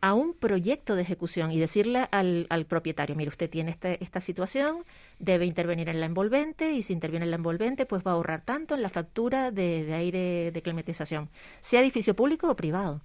a 0.00 0.14
un 0.14 0.34
proyecto 0.34 0.94
de 0.94 1.02
ejecución 1.02 1.50
y 1.50 1.58
decirle 1.58 2.08
al, 2.10 2.66
propietario, 2.68 3.16
mire, 3.16 3.28
usted 3.28 3.50
tiene 3.50 3.70
este, 3.70 4.02
esta 4.02 4.20
situación, 4.20 4.78
debe 5.18 5.46
intervenir 5.46 5.88
en 5.88 6.00
la 6.00 6.06
envolvente 6.06 6.72
y 6.72 6.82
si 6.82 6.92
interviene 6.92 7.24
en 7.24 7.30
la 7.30 7.36
envolvente, 7.36 7.86
pues 7.86 8.02
va 8.02 8.12
a 8.12 8.14
ahorrar 8.14 8.42
tanto 8.42 8.74
en 8.74 8.82
la 8.82 8.88
factura 8.88 9.50
de, 9.50 9.92
aire 9.94 10.50
de 10.52 10.62
climatización, 10.62 11.28
sea 11.62 11.80
edificio 11.80 12.14
público 12.14 12.50
o 12.50 12.56
privado. 12.56 13.00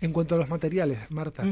En 0.00 0.12
cuanto 0.12 0.36
a 0.36 0.38
los 0.38 0.48
materiales, 0.48 0.98
Marta, 1.10 1.44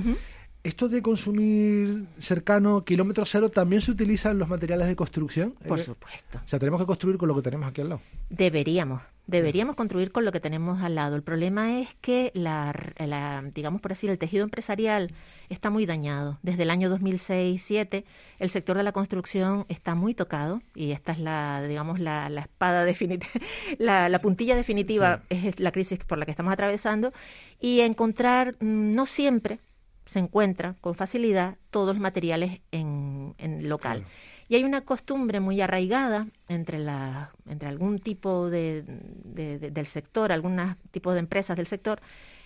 ¿Esto 0.65 0.89
de 0.89 1.03
consumir 1.03 2.07
cercano, 2.21 2.85
kilómetro 2.85 3.25
cero, 3.27 3.49
también 3.49 3.83
se 3.83 3.91
utiliza 3.91 4.31
en 4.31 4.39
los 4.39 4.49
materiales 4.49 4.87
de 4.87 4.95
construcción? 4.95 5.55
Por 5.67 5.81
eh, 5.81 5.83
supuesto. 5.83 6.39
O 6.45 6.49
sea, 6.49 6.61
tenemos 6.61 6.81
que 6.81 6.87
construir 6.87 7.19
con 7.19 7.27
lo 7.29 7.35
que 7.35 7.43
tenemos 7.43 7.69
aquí 7.69 7.81
al 7.81 7.89
lado. 7.89 8.01
Deberíamos, 8.31 9.03
deberíamos 9.27 9.75
construir 9.75 10.13
con 10.13 10.25
lo 10.25 10.31
que 10.31 10.39
tenemos 10.39 10.81
al 10.81 10.95
lado. 10.95 11.17
El 11.17 11.25
problema 11.25 11.81
es 11.81 11.89
que, 12.01 12.31
la, 12.35 12.73
digamos 13.53 13.81
por 13.81 13.91
así, 13.91 14.07
el 14.07 14.19
tejido 14.19 14.45
empresarial 14.45 15.13
está 15.49 15.69
muy 15.69 15.85
dañado. 15.85 16.39
Desde 16.45 16.63
el 16.63 16.71
año 16.71 16.97
2006-2007, 16.97 18.05
el 18.39 18.51
sector 18.51 18.77
de 18.77 18.85
la 18.85 18.93
construcción 18.93 19.67
está 19.69 19.97
muy 19.97 20.15
tocado 20.15 20.63
y 20.77 20.93
esta 20.93 21.11
es 21.11 21.19
la, 21.19 21.61
digamos, 21.67 21.99
la, 21.99 22.29
espada 22.39 22.85
definitiva, 22.85 23.33
la, 23.79 24.19
puntilla 24.21 24.55
definitiva 24.55 25.23
es 25.29 25.59
la 25.59 25.73
crisis 25.73 25.99
por 26.05 26.19
la 26.19 26.25
que 26.25 26.31
estamos 26.31 26.53
atravesando 26.53 27.13
y 27.61 27.81
encontrar 27.81 28.55
mm, 28.61 28.93
no 28.93 29.07
siempre 29.07 29.59
se 30.13 30.19
encuentra 30.19 30.77
con 30.81 30.95
facilidad 30.95 31.57
todos 31.71 31.95
los 31.95 31.99
materiales 31.99 32.61
en, 32.71 33.35
en 33.39 33.69
local. 33.69 34.05
Y 34.49 34.57
hay 34.57 34.65
una 34.65 34.83
costumbre 34.83 35.41
muy 35.41 35.61
arraigada 35.61 36.27
entre, 36.49 36.79
la, 36.79 37.31
entre 37.49 37.69
algún 37.69 37.99
tipo 37.99 38.51
de, 38.51 38.83
del 38.83 39.87
sector, 39.87 40.31
algún 40.31 40.77
tipo 40.91 41.13
de 41.13 41.21
empresas 41.21 41.57
del 41.57 41.67
sector, 41.67 42.01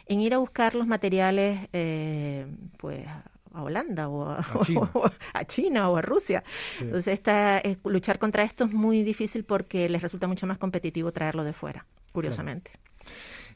en 0.07 0.21
ir 0.21 0.35
a 0.35 0.39
buscar 0.39 0.77
los 0.77 0.87
materiales 0.87 1.69
eh, 1.73 2.47
pues 2.79 3.05
a 3.09 3.63
Holanda 3.63 4.09
o 4.09 4.31
a, 4.31 5.45
China. 5.47 5.91
o 5.91 5.97
a 5.97 6.03
Rusia. 6.03 6.45
Entonces, 6.81 7.15
esta, 7.15 7.61
luchar 7.85 8.19
contra 8.19 8.45
esto 8.45 8.65
es 8.65 8.73
muy 8.73 9.03
difícil 9.03 9.45
porque 9.45 9.89
les 9.89 10.01
resulta 10.01 10.29
mucho 10.29 10.47
más 10.47 10.59
competitivo 10.59 11.11
traerlo 11.11 11.43
de 11.43 11.55
fuera, 11.55 11.87
curiosamente. 12.13 12.71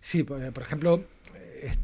Sí, 0.01 0.25
por 0.25 0.43
ejemplo, 0.43 1.05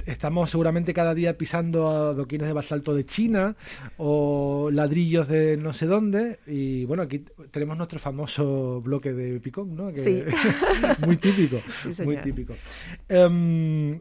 estamos 0.06 0.50
seguramente 0.50 0.94
cada 0.94 1.14
día 1.14 1.36
pisando 1.36 1.88
adoquines 1.88 2.46
de 2.46 2.52
basalto 2.52 2.94
de 2.94 3.04
China 3.04 3.56
o 3.98 4.70
ladrillos 4.72 5.28
de 5.28 5.56
no 5.56 5.72
sé 5.72 5.86
dónde. 5.86 6.38
Y 6.46 6.84
bueno 6.84 7.02
aquí 7.02 7.24
tenemos 7.50 7.76
nuestro 7.76 7.98
famoso 7.98 8.80
bloque 8.80 9.12
de 9.12 9.40
picón 9.40 9.74
no 9.76 9.92
que 9.92 10.26
muy 11.06 11.16
típico 11.16 11.60
muy 12.04 12.16
típico. 12.18 12.54
Em, 13.08 14.00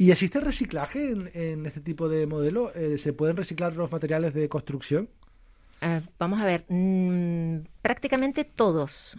¿Y 0.00 0.10
existe 0.10 0.40
reciclaje 0.40 1.10
en, 1.34 1.66
este 1.66 1.80
tipo 1.82 2.08
de 2.08 2.26
modelo? 2.26 2.72
Eh, 2.74 2.96
¿Se 2.96 3.12
pueden 3.12 3.36
reciclar 3.36 3.76
los 3.76 3.92
materiales 3.92 4.32
de 4.32 4.48
construcción? 4.48 5.10
Ah, 5.82 6.02
vamos 6.18 6.40
a 6.40 6.44
ver, 6.44 6.66
mm, 6.68 7.64
prácticamente 7.80 8.44
todos. 8.44 9.16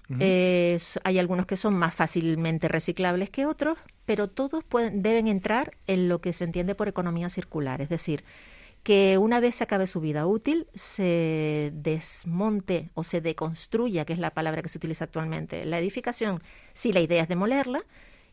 hay 1.04 1.20
algunos 1.20 1.48
que 1.48 1.58
son 1.58 1.74
más 1.74 1.96
fácilmente 1.96 2.68
reciclables 2.68 3.30
que 3.32 3.46
otros, 3.48 3.78
pero 4.06 4.28
todos 4.30 4.64
pueden, 4.64 5.02
deben 5.02 5.28
entrar 5.28 5.72
en 5.88 6.08
lo 6.08 6.22
que 6.22 6.34
se 6.34 6.44
entiende 6.44 6.76
por 6.76 6.88
economía 6.88 7.30
circular, 7.30 7.82
es 7.82 7.90
decir, 7.90 8.24
que 8.84 9.18
una 9.18 9.40
vez 9.40 9.56
se 9.56 9.64
acabe 9.64 9.88
su 9.88 10.02
vida 10.02 10.26
útil, 10.28 10.68
se 10.76 11.72
desmonte 11.74 12.90
o 12.96 13.04
se 13.04 13.22
deconstruya, 13.22 14.06
que 14.06 14.14
es 14.14 14.20
la 14.20 14.32
palabra 14.32 14.62
que 14.62 14.70
se 14.70 14.78
utiliza 14.78 15.06
actualmente, 15.06 15.66
la 15.66 15.80
edificación, 15.80 16.42
si 16.74 16.94
la 16.94 17.02
idea 17.02 17.24
es 17.24 17.30
demolerla, 17.30 17.84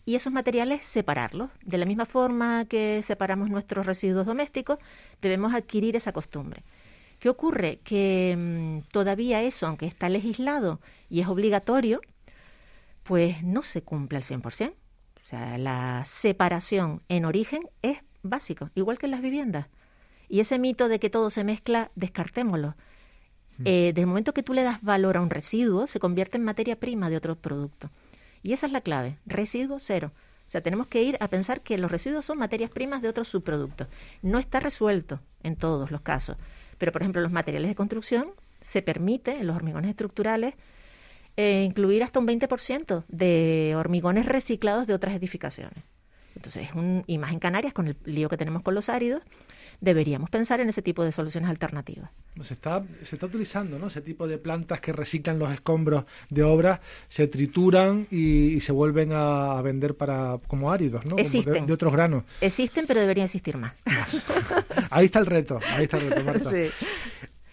y 0.04 0.14
esos 0.16 0.32
materiales 0.32 0.84
separarlos. 0.86 1.50
De 1.62 1.78
la 1.78 1.84
misma 1.84 2.06
forma 2.06 2.64
que 2.66 3.02
separamos 3.06 3.50
nuestros 3.50 3.84
residuos 3.86 4.26
domésticos, 4.26 4.78
debemos 5.20 5.54
adquirir 5.54 5.96
esa 5.96 6.12
costumbre. 6.12 6.62
¿Qué 7.18 7.28
ocurre? 7.28 7.80
Que 7.84 8.34
mm, 8.36 8.90
todavía 8.92 9.42
eso, 9.42 9.66
aunque 9.66 9.86
está 9.86 10.08
legislado 10.08 10.80
y 11.08 11.20
es 11.20 11.28
obligatorio, 11.28 12.00
pues 13.02 13.42
no 13.42 13.62
se 13.62 13.82
cumple 13.82 14.18
al 14.18 14.24
100%. 14.24 14.70
O 14.70 15.26
sea, 15.26 15.58
la 15.58 16.04
separación 16.20 17.02
en 17.08 17.24
origen 17.24 17.62
es 17.82 17.98
básico, 18.22 18.70
igual 18.74 18.98
que 18.98 19.06
en 19.06 19.12
las 19.12 19.22
viviendas. 19.22 19.66
Y 20.28 20.40
ese 20.40 20.58
mito 20.58 20.88
de 20.88 20.98
que 20.98 21.10
todo 21.10 21.30
se 21.30 21.44
mezcla, 21.44 21.90
descartémoslo. 21.96 22.74
Mm. 23.58 23.62
Eh, 23.64 23.86
desde 23.88 24.02
el 24.02 24.06
momento 24.06 24.32
que 24.32 24.42
tú 24.42 24.52
le 24.54 24.62
das 24.62 24.80
valor 24.82 25.16
a 25.16 25.20
un 25.20 25.30
residuo, 25.30 25.86
se 25.86 26.00
convierte 26.00 26.36
en 26.36 26.44
materia 26.44 26.76
prima 26.76 27.10
de 27.10 27.16
otro 27.16 27.36
producto. 27.36 27.90
Y 28.42 28.52
esa 28.52 28.66
es 28.66 28.72
la 28.72 28.80
clave, 28.80 29.18
residuo 29.26 29.78
cero. 29.80 30.12
O 30.46 30.50
sea, 30.50 30.62
tenemos 30.62 30.86
que 30.86 31.02
ir 31.02 31.18
a 31.20 31.28
pensar 31.28 31.60
que 31.60 31.76
los 31.76 31.90
residuos 31.90 32.24
son 32.24 32.38
materias 32.38 32.70
primas 32.70 33.02
de 33.02 33.08
otros 33.08 33.28
subproductos. 33.28 33.88
No 34.22 34.38
está 34.38 34.60
resuelto 34.60 35.20
en 35.42 35.56
todos 35.56 35.90
los 35.90 36.00
casos. 36.00 36.36
Pero, 36.78 36.92
por 36.92 37.02
ejemplo, 37.02 37.20
los 37.20 37.32
materiales 37.32 37.70
de 37.70 37.74
construcción 37.74 38.30
se 38.60 38.82
permite 38.82 39.32
en 39.32 39.46
los 39.46 39.56
hormigones 39.56 39.90
estructurales 39.90 40.54
eh, 41.36 41.62
incluir 41.64 42.02
hasta 42.02 42.18
un 42.18 42.26
20% 42.26 43.04
de 43.08 43.74
hormigones 43.76 44.26
reciclados 44.26 44.86
de 44.86 44.94
otras 44.94 45.14
edificaciones. 45.14 45.84
Entonces, 46.38 46.68
un, 46.76 47.02
y 47.08 47.18
más 47.18 47.32
en 47.32 47.40
Canarias, 47.40 47.74
con 47.74 47.88
el 47.88 47.96
lío 48.04 48.28
que 48.28 48.36
tenemos 48.36 48.62
con 48.62 48.72
los 48.72 48.88
áridos, 48.88 49.24
deberíamos 49.80 50.30
pensar 50.30 50.60
en 50.60 50.68
ese 50.68 50.82
tipo 50.82 51.02
de 51.02 51.10
soluciones 51.10 51.50
alternativas. 51.50 52.10
Se 52.42 52.54
está, 52.54 52.84
se 53.02 53.16
está 53.16 53.26
utilizando 53.26 53.76
¿no? 53.76 53.88
ese 53.88 54.02
tipo 54.02 54.28
de 54.28 54.38
plantas 54.38 54.80
que 54.80 54.92
reciclan 54.92 55.40
los 55.40 55.52
escombros 55.52 56.04
de 56.30 56.44
obras, 56.44 56.78
se 57.08 57.26
trituran 57.26 58.06
y, 58.12 58.60
se 58.60 58.70
vuelven 58.70 59.10
a, 59.12 59.60
vender 59.62 59.96
para 59.96 60.38
como 60.46 60.70
áridos, 60.70 61.04
¿no? 61.06 61.18
Existen. 61.18 61.66
de, 61.66 61.72
otros 61.72 61.92
granos. 61.92 62.22
Existen, 62.40 62.86
pero 62.86 63.00
deberían 63.00 63.24
existir 63.24 63.56
más. 63.56 63.74
ahí 64.90 65.06
está 65.06 65.18
el 65.18 65.26
reto, 65.26 65.58
ahí 65.66 65.84
está 65.84 65.96
el 65.96 66.08
reto, 66.08 66.24
Marta. 66.24 66.50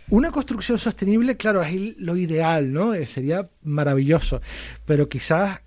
Una 0.09 0.29
construcción 0.29 0.77
sostenible, 0.77 1.35
claro, 1.37 1.63
es 1.63 1.97
lo 1.97 2.15
ideal, 2.15 2.71
¿no? 2.71 2.93
Eh, 2.93 3.07
sería 3.07 3.49
maravilloso, 3.63 4.39
pero 4.85 5.09
quizás 5.09 5.61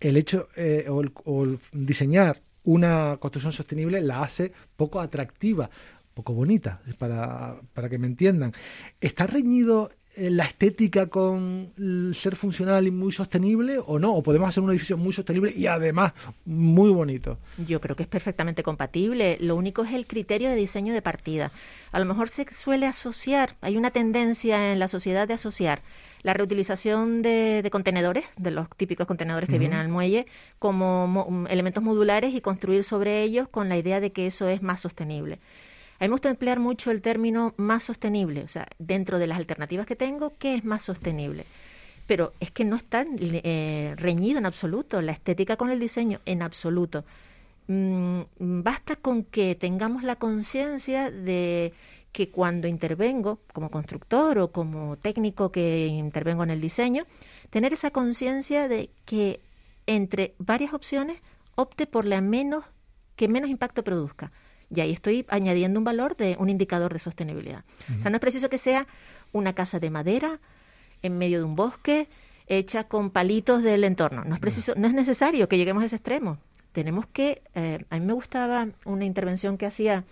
el 0.00 0.16
hecho 0.16 0.48
eh, 0.56 0.86
o, 0.88 1.02
o 1.24 1.46
diseñar 1.72 2.40
una 2.64 3.16
construcción 3.18 3.52
sostenible 3.52 4.00
la 4.00 4.22
hace 4.22 4.52
poco 4.76 5.00
atractiva, 5.00 5.70
poco 6.14 6.32
bonita, 6.32 6.80
para, 6.98 7.56
para 7.74 7.88
que 7.88 7.98
me 7.98 8.06
entiendan. 8.06 8.52
¿Está 9.00 9.26
reñido 9.26 9.90
eh, 10.16 10.28
la 10.28 10.44
estética 10.44 11.06
con 11.06 11.72
el 11.78 12.14
ser 12.14 12.36
funcional 12.36 12.86
y 12.86 12.90
muy 12.90 13.12
sostenible 13.12 13.78
o 13.78 13.98
no? 13.98 14.14
¿O 14.14 14.22
podemos 14.22 14.48
hacer 14.48 14.62
un 14.62 14.70
edificio 14.70 14.96
muy 14.96 15.12
sostenible 15.12 15.52
y 15.56 15.66
además 15.66 16.12
muy 16.44 16.90
bonito? 16.90 17.38
Yo 17.66 17.80
creo 17.80 17.96
que 17.96 18.02
es 18.02 18.08
perfectamente 18.08 18.62
compatible. 18.62 19.38
Lo 19.40 19.56
único 19.56 19.84
es 19.84 19.92
el 19.92 20.06
criterio 20.06 20.50
de 20.50 20.56
diseño 20.56 20.92
de 20.92 21.02
partida. 21.02 21.52
A 21.92 21.98
lo 21.98 22.04
mejor 22.04 22.28
se 22.28 22.46
suele 22.52 22.86
asociar, 22.86 23.56
hay 23.60 23.76
una 23.76 23.90
tendencia 23.90 24.72
en 24.72 24.78
la 24.78 24.88
sociedad 24.88 25.26
de 25.28 25.34
asociar 25.34 25.80
la 26.22 26.34
reutilización 26.34 27.22
de, 27.22 27.66
contenedores, 27.70 28.24
de 28.36 28.50
los 28.50 28.68
típicos 28.76 29.06
contenedores 29.06 29.48
que 29.48 29.58
vienen 29.58 29.78
al 29.78 29.88
muelle, 29.88 30.26
como 30.58 31.46
elementos 31.48 31.82
modulares 31.82 32.34
y 32.34 32.40
construir 32.40 32.84
sobre 32.84 33.22
ellos 33.22 33.48
con 33.48 33.68
la 33.68 33.76
idea 33.76 34.00
de 34.00 34.12
que 34.12 34.26
eso 34.26 34.48
es 34.48 34.62
más 34.62 34.80
sostenible. 34.80 35.38
A 35.98 36.04
mí 36.04 36.08
me 36.08 36.14
gusta 36.14 36.30
emplear 36.30 36.58
mucho 36.58 36.90
el 36.90 37.02
término 37.02 37.52
más 37.58 37.84
sostenible, 37.84 38.42
o 38.42 38.48
sea, 38.48 38.66
dentro 38.78 39.18
de 39.18 39.26
las 39.26 39.38
alternativas 39.38 39.86
que 39.86 39.96
tengo, 39.96 40.32
¿qué 40.38 40.54
es 40.54 40.64
más 40.64 40.82
sostenible? 40.82 41.44
Pero 42.06 42.32
es 42.40 42.50
que 42.50 42.64
no 42.64 42.76
está 42.76 43.04
eh, 43.18 43.94
reñido 43.96 44.38
en 44.38 44.46
absoluto, 44.46 45.02
la 45.02 45.12
estética 45.12 45.56
con 45.56 45.70
el 45.70 45.78
diseño 45.78 46.20
en 46.24 46.42
absoluto. 46.42 47.04
Mm, 47.68 48.22
basta 48.38 48.96
con 48.96 49.24
que 49.24 49.54
tengamos 49.54 50.02
la 50.02 50.16
conciencia 50.16 51.10
de 51.10 51.72
que 52.12 52.30
cuando 52.30 52.66
intervengo 52.66 53.40
como 53.52 53.70
constructor 53.70 54.38
o 54.38 54.52
como 54.52 54.96
técnico 54.96 55.52
que 55.52 55.86
intervengo 55.86 56.42
en 56.42 56.50
el 56.50 56.60
diseño, 56.60 57.04
tener 57.50 57.72
esa 57.72 57.90
conciencia 57.90 58.68
de 58.68 58.90
que 59.04 59.40
entre 59.86 60.34
varias 60.38 60.74
opciones 60.74 61.20
opte 61.54 61.86
por 61.86 62.04
la 62.04 62.20
menos 62.20 62.64
que 63.16 63.28
menos 63.28 63.50
impacto 63.50 63.84
produzca. 63.84 64.32
Y 64.70 64.80
ahí 64.80 64.92
estoy 64.92 65.26
añadiendo 65.28 65.80
un 65.80 65.84
valor 65.84 66.16
de 66.16 66.36
un 66.38 66.48
indicador 66.48 66.92
de 66.92 67.00
sostenibilidad. 67.00 67.64
O 67.98 68.00
sea, 68.00 68.10
no 68.10 68.16
es 68.16 68.20
preciso 68.20 68.48
que 68.48 68.58
sea 68.58 68.86
una 69.32 69.52
casa 69.52 69.78
de 69.80 69.90
madera 69.90 70.38
en 71.02 71.18
medio 71.18 71.38
de 71.38 71.44
un 71.44 71.56
bosque 71.56 72.08
hecha 72.46 72.84
con 72.84 73.10
palitos 73.10 73.62
del 73.62 73.84
entorno. 73.84 74.24
No 74.24 74.34
es 74.34 74.40
preciso, 74.40 74.74
no 74.76 74.86
es 74.86 74.94
necesario 74.94 75.48
que 75.48 75.56
lleguemos 75.56 75.82
a 75.82 75.86
ese 75.86 75.96
extremo. 75.96 76.38
Tenemos 76.72 77.06
que, 77.06 77.42
eh, 77.54 77.84
a 77.90 77.98
mí 77.98 78.06
me 78.06 78.12
gustaba 78.12 78.68
una 78.84 79.04
intervención 79.04 79.58
que 79.58 79.66
hacía 79.66 80.04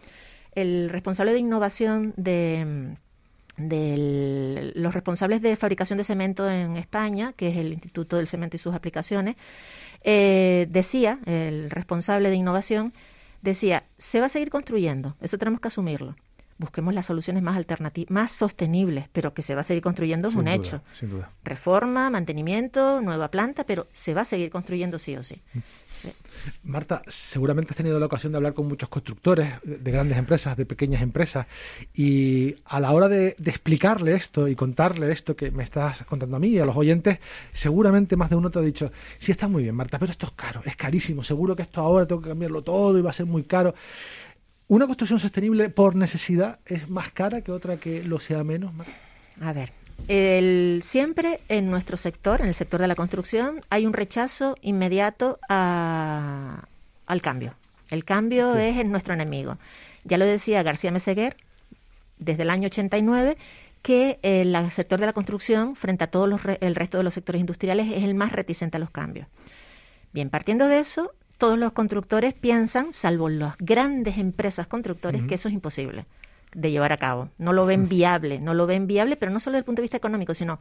el 0.54 0.88
responsable 0.90 1.32
de 1.32 1.38
innovación 1.38 2.14
de, 2.16 2.96
los 4.74 4.94
responsables 4.94 5.42
de 5.42 5.56
fabricación 5.56 5.98
de 5.98 6.04
cemento 6.04 6.48
en 6.48 6.76
España, 6.76 7.32
que 7.36 7.48
es 7.48 7.56
el 7.56 7.72
Instituto 7.72 8.16
del 8.16 8.28
Cemento 8.28 8.56
y 8.56 8.60
sus 8.60 8.74
aplicaciones, 8.74 9.36
eh, 10.02 10.66
decía, 10.70 11.18
el 11.26 11.70
responsable 11.70 12.30
de 12.30 12.36
innovación, 12.36 12.92
decía, 13.42 13.84
se 13.98 14.20
va 14.20 14.26
a 14.26 14.30
seguir 14.30 14.50
construyendo, 14.50 15.16
eso 15.20 15.38
tenemos 15.38 15.60
que 15.60 15.68
asumirlo, 15.68 16.14
busquemos 16.58 16.92
las 16.92 17.06
soluciones 17.06 17.42
más 17.42 17.56
alternativas, 17.56 18.10
más 18.10 18.32
sostenibles, 18.32 19.08
pero 19.12 19.32
que 19.32 19.42
se 19.42 19.54
va 19.54 19.62
a 19.62 19.64
seguir 19.64 19.82
construyendo 19.82 20.28
es 20.28 20.34
un 20.34 20.48
hecho. 20.48 20.82
Sin 20.94 21.10
duda. 21.10 21.30
Reforma, 21.44 22.10
mantenimiento, 22.10 23.00
nueva 23.00 23.28
planta, 23.28 23.64
pero 23.64 23.86
se 23.92 24.12
va 24.12 24.22
a 24.22 24.24
seguir 24.24 24.50
construyendo 24.50 24.98
sí 24.98 25.16
o 25.16 25.22
sí. 25.22 25.40
Marta, 26.64 27.02
seguramente 27.08 27.72
has 27.72 27.76
tenido 27.76 27.98
la 27.98 28.06
ocasión 28.06 28.32
de 28.32 28.36
hablar 28.36 28.54
con 28.54 28.66
muchos 28.66 28.88
constructores 28.88 29.54
de 29.64 29.90
grandes 29.90 30.18
empresas, 30.18 30.56
de 30.56 30.66
pequeñas 30.66 31.02
empresas, 31.02 31.46
y 31.94 32.56
a 32.64 32.80
la 32.80 32.92
hora 32.92 33.08
de, 33.08 33.36
explicarle 33.44 34.14
esto 34.14 34.48
y 34.48 34.54
contarle 34.54 35.10
esto 35.12 35.34
que 35.34 35.50
me 35.50 35.64
estás 35.64 36.04
contando 36.04 36.36
a 36.36 36.40
mí 36.40 36.48
y 36.48 36.58
a 36.58 36.64
los 36.64 36.76
oyentes, 36.76 37.18
seguramente 37.52 38.16
más 38.16 38.30
de 38.30 38.36
uno 38.36 38.50
te 38.50 38.58
ha 38.58 38.62
dicho, 38.62 38.92
sí 39.18 39.32
está 39.32 39.48
muy 39.48 39.64
bien, 39.64 39.74
Marta, 39.74 39.98
pero 39.98 40.12
esto 40.12 40.26
es 40.26 40.32
caro, 40.32 40.62
es 40.64 40.76
carísimo, 40.76 41.24
seguro 41.24 41.56
que 41.56 41.62
esto 41.62 41.80
ahora 41.80 42.06
tengo 42.06 42.22
que 42.22 42.28
cambiarlo 42.28 42.62
todo 42.62 42.98
y 42.98 43.02
va 43.02 43.10
a 43.10 43.14
ser 43.14 43.26
muy 43.26 43.44
caro. 43.44 43.74
¿Una 44.68 44.86
construcción 44.86 45.18
sostenible 45.18 45.70
por 45.70 45.96
necesidad 45.96 46.60
es 46.66 46.88
más 46.90 47.10
cara 47.12 47.40
que 47.40 47.50
otra 47.50 47.78
que 47.78 48.04
lo 48.04 48.20
sea 48.20 48.44
menos? 48.44 48.72
A 49.40 49.52
ver, 49.52 49.72
el, 50.06 50.82
siempre 50.84 51.40
en 51.48 51.70
nuestro 51.70 51.96
sector, 51.96 52.40
en 52.40 52.48
el 52.48 52.54
sector 52.54 52.80
de 52.80 52.88
la 52.88 52.94
construcción, 52.94 53.62
hay 53.70 53.86
un 53.86 53.92
rechazo 53.92 54.56
inmediato 54.62 55.38
a, 55.48 56.64
al 57.06 57.22
cambio. 57.22 57.54
El 57.90 58.04
cambio 58.04 58.54
es 58.56 58.84
nuestro 58.86 59.14
enemigo. 59.14 59.58
Ya 60.04 60.18
lo 60.18 60.24
decía 60.24 60.62
García 60.62 60.90
Meseguer 60.90 61.36
desde 62.18 62.42
el 62.42 62.50
año 62.50 62.66
89 62.66 63.36
que 63.82 64.18
el, 64.22 64.54
sector 64.72 65.00
de 65.00 65.06
la 65.06 65.12
construcción, 65.12 65.76
frente 65.76 66.04
a 66.04 66.10
todo 66.10 66.26
el 66.26 66.74
resto 66.74 66.98
de 66.98 67.04
los 67.04 67.14
sectores 67.14 67.40
industriales, 67.40 67.86
es 67.92 68.04
el 68.04 68.14
más 68.14 68.32
reticente 68.32 68.76
a 68.76 68.80
los 68.80 68.90
cambios. 68.90 69.28
Bien, 70.12 70.30
partiendo 70.30 70.68
de 70.68 70.80
eso, 70.80 71.12
todos 71.38 71.58
los 71.58 71.72
constructores 71.72 72.34
piensan, 72.34 72.92
salvo 72.92 73.28
las 73.28 73.56
grandes 73.58 74.18
empresas 74.18 74.66
constructores, 74.66 75.22
que 75.24 75.36
eso 75.36 75.48
es 75.48 75.54
imposible 75.54 76.06
de 76.54 76.70
llevar 76.70 76.92
a 76.92 76.98
cabo. 76.98 77.28
No 77.38 77.52
lo 77.52 77.66
ven 77.66 77.88
viable, 77.88 78.38
no 78.40 78.54
lo 78.54 78.66
ven 78.66 78.86
viable, 78.86 79.16
pero 79.16 79.32
no 79.32 79.40
solo 79.40 79.54
desde 79.54 79.60
el 79.60 79.64
punto 79.64 79.80
de 79.80 79.84
vista 79.84 79.96
económico, 79.96 80.34
sino 80.34 80.58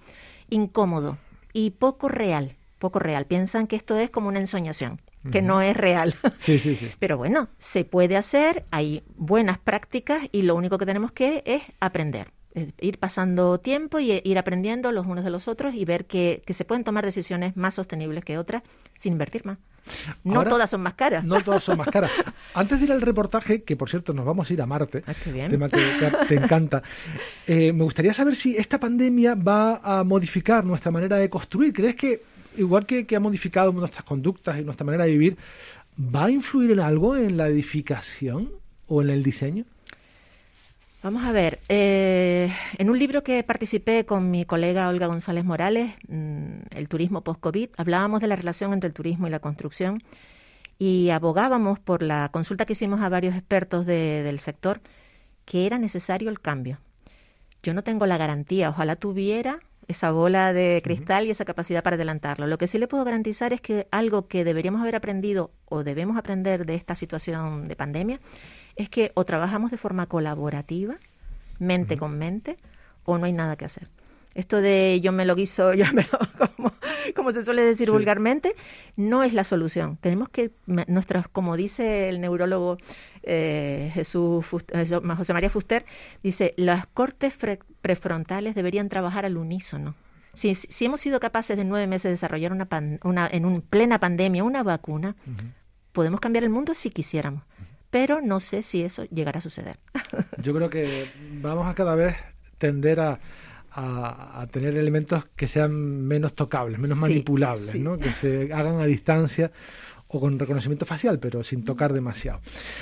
incómodo 0.50 1.18
y 1.54 1.72
poco 1.72 2.08
real, 2.10 2.56
poco 2.80 3.00
real. 3.00 3.26
Piensan 3.26 3.68
que 3.68 3.76
esto 3.76 3.98
es 3.98 4.10
como 4.10 4.28
una 4.28 4.40
ensoñación, 4.40 5.02
que 5.32 5.42
no 5.42 5.62
es 5.62 5.76
real. 5.76 6.16
Sí, 6.40 6.60
sí, 6.60 6.76
sí. 6.76 6.90
Pero 7.00 7.18
bueno, 7.18 7.50
se 7.58 7.84
puede 7.84 8.18
hacer, 8.18 8.66
hay 8.72 9.04
buenas 9.16 9.58
prácticas 9.60 10.24
y 10.32 10.44
lo 10.44 10.56
único 10.56 10.78
que 10.78 10.86
tenemos 10.86 11.12
que 11.12 11.44
es 11.46 11.64
aprender 11.80 12.32
ir 12.56 12.98
pasando 12.98 13.60
tiempo 13.60 14.00
y 14.00 14.22
ir 14.24 14.38
aprendiendo 14.38 14.92
los 14.92 15.06
unos 15.06 15.24
de 15.24 15.30
los 15.30 15.48
otros 15.48 15.76
y 15.76 15.86
ver 15.86 16.06
que, 16.06 16.42
que 16.46 16.54
se 16.54 16.66
pueden 16.66 16.84
tomar 16.84 17.06
decisiones 17.06 17.56
más 17.56 17.76
sostenibles 17.76 18.24
que 18.26 18.38
otras 18.38 18.64
sin 19.00 19.14
invertir 19.14 19.46
más. 19.46 19.58
No 20.24 20.46
todas 20.46 20.70
son 20.70 20.82
más 20.82 20.96
caras. 20.96 21.24
No 21.24 21.42
todas 21.44 21.64
son 21.64 21.78
más 21.78 21.88
caras. 21.88 22.12
Antes 22.54 22.80
de 22.80 22.86
ir 22.86 22.92
al 22.92 23.02
reportaje, 23.02 23.64
que 23.64 23.76
por 23.76 23.90
cierto 23.90 24.14
nos 24.14 24.26
vamos 24.26 24.50
a 24.50 24.54
ir 24.54 24.62
a 24.62 24.66
Marte, 24.66 25.04
ah, 25.08 25.14
tema 25.50 25.70
que, 25.70 26.12
te 26.28 26.36
encanta, 26.36 26.84
eh, 27.46 27.72
me 27.72 27.84
gustaría 27.84 28.14
saber 28.14 28.36
si 28.36 28.56
esta 28.56 28.80
pandemia 28.80 29.36
va 29.36 29.80
a 29.84 30.04
modificar 30.04 30.66
nuestra 30.66 30.92
manera 30.92 31.18
de 31.18 31.30
construir. 31.30 31.74
¿Crees 31.74 31.96
que, 31.96 32.24
igual 32.58 32.86
que, 32.86 33.06
que 33.06 33.16
ha 33.16 33.20
modificado 33.20 33.72
nuestras 33.72 34.04
conductas 34.04 34.60
y 34.60 34.64
nuestra 34.64 34.86
manera 34.86 35.06
de 35.06 35.12
vivir, 35.12 35.38
va 35.98 36.26
a 36.26 36.32
influir 36.32 36.72
en 36.72 36.80
algo 36.80 37.16
en 37.16 37.38
la 37.38 37.48
edificación 37.48 38.52
o 38.88 39.02
en 39.02 39.10
el 39.10 39.24
diseño? 39.24 39.66
Vamos 41.08 41.24
a 41.24 41.32
ver, 41.32 41.60
eh, 41.70 42.54
en 42.78 42.90
un 42.90 43.00
libro 43.00 43.24
que 43.24 43.42
participé 43.42 44.06
con 44.06 44.30
mi 44.30 44.44
colega 44.44 44.90
Olga 44.90 45.08
González 45.08 45.46
Morales, 45.46 45.94
mm, 46.10 46.68
El 46.70 46.90
turismo 46.90 47.22
post-COVID, 47.22 47.70
hablábamos 47.78 48.20
de 48.20 48.28
la 48.28 48.36
relación 48.36 48.74
entre 48.74 48.90
el 48.90 48.94
turismo 48.94 49.26
y 49.26 49.30
la 49.30 49.40
construcción 49.40 50.04
y 50.78 51.10
abogábamos 51.12 51.80
por 51.80 52.04
la 52.04 52.28
consulta 52.34 52.66
que 52.66 52.74
hicimos 52.74 53.00
a 53.00 53.08
varios 53.08 53.36
expertos 53.36 53.86
del 53.86 54.42
sector 54.42 54.82
que 55.46 55.66
era 55.66 55.78
necesario 55.78 56.30
el 56.30 56.42
cambio. 56.42 56.78
Yo 57.64 57.74
no 57.74 57.84
tengo 57.84 58.06
la 58.06 58.18
garantía, 58.18 58.70
ojalá 58.70 58.98
tuviera 58.98 59.60
esa 59.88 60.12
bola 60.12 60.52
de 60.52 60.82
cristal 60.84 61.26
y 61.26 61.32
esa 61.32 61.46
capacidad 61.46 61.84
para 61.84 61.96
adelantarlo. 61.96 62.48
Lo 62.48 62.58
que 62.58 62.68
sí 62.68 62.80
le 62.80 62.90
puedo 62.90 63.06
garantizar 63.06 63.54
es 63.54 63.62
que 63.62 63.88
algo 63.92 64.28
que 64.28 64.44
deberíamos 64.44 64.82
haber 64.82 64.98
aprendido 64.98 65.52
o 65.70 65.86
debemos 65.86 66.18
aprender 66.18 66.66
de 66.66 66.76
esta 66.76 66.96
situación 66.96 67.70
de 67.70 67.78
pandemia 67.78 68.20
es 68.78 68.90
que 68.90 69.12
o 69.16 69.26
trabajamos 69.26 69.72
de 69.72 69.78
forma 69.78 70.06
colaborativa, 70.06 70.96
mente 71.60 71.98
con 71.98 72.18
mente, 72.18 72.58
o 73.06 73.18
no 73.18 73.26
hay 73.26 73.34
nada 73.34 73.56
que 73.56 73.66
hacer. 73.66 73.88
Esto 74.36 74.62
de 74.62 75.00
yo 75.02 75.12
me 75.12 75.26
lo 75.26 75.36
guiso, 75.36 75.74
yo 75.74 75.86
me 75.94 76.04
lo 76.04 76.20
como, 76.56 76.74
como 77.16 77.32
se 77.34 77.44
suele 77.44 77.64
decir 77.64 77.90
vulgarmente, 77.90 78.56
no 78.96 79.24
es 79.24 79.34
la 79.34 79.44
solución. 79.44 79.98
Tenemos 79.98 80.30
que, 80.30 80.52
nuestros, 80.66 81.28
como 81.28 81.58
dice 81.58 82.08
el 82.10 82.22
neurólogo 82.22 82.78
eh, 83.24 83.90
Jesús 83.94 84.46
eh, 84.70 84.86
José 85.18 85.34
María 85.34 85.50
Fuster, 85.50 85.86
dice, 86.22 86.54
las 86.56 86.86
cortes 86.88 87.34
prefrontales 87.82 88.54
deberían 88.54 88.90
trabajar 88.90 89.26
al 89.26 89.38
unísono. 89.38 89.96
Si, 90.36 90.54
si, 90.54 90.86
hemos 90.86 91.02
sido 91.02 91.20
capaces 91.20 91.58
de 91.58 91.66
nueve 91.66 91.88
meses 91.88 92.04
de 92.04 92.10
desarrollar 92.12 92.52
una, 92.52 92.68
una 93.04 93.28
en 93.28 93.44
un, 93.44 93.62
plena 93.62 93.98
pandemia 93.98 94.44
una 94.44 94.62
vacuna, 94.62 95.16
podemos 95.94 96.20
cambiar 96.20 96.44
el 96.44 96.52
mundo 96.52 96.76
si 96.76 96.92
quisiéramos 96.92 97.42
pero 97.90 98.22
no 98.22 98.40
sé 98.40 98.64
si 98.64 98.84
eso 98.84 99.06
llegará 99.06 99.40
a 99.40 99.42
suceder. 99.42 99.78
Yo 100.42 100.54
creo 100.54 100.70
que 100.70 101.08
vamos 101.42 101.68
a 101.68 101.74
cada 101.74 101.96
vez 101.96 102.16
tender 102.58 103.00
a, 103.00 103.20
a, 103.72 104.48
tener 104.52 104.76
elementos 104.76 105.26
que 105.36 105.48
sean 105.48 105.72
menos 105.72 106.34
tocables, 106.34 106.80
menos 106.80 106.98
manipulables, 106.98 107.76
¿no? 107.76 107.98
que 107.98 108.14
se 108.14 108.52
hagan 108.52 108.82
a 108.82 108.86
distancia 108.86 109.52
o 110.08 110.20
con 110.20 110.40
reconocimiento 110.40 110.86
facial, 110.86 111.20
pero 111.20 111.44
sin 111.44 111.64
tocar 111.66 111.94
demasiado. 111.94 112.40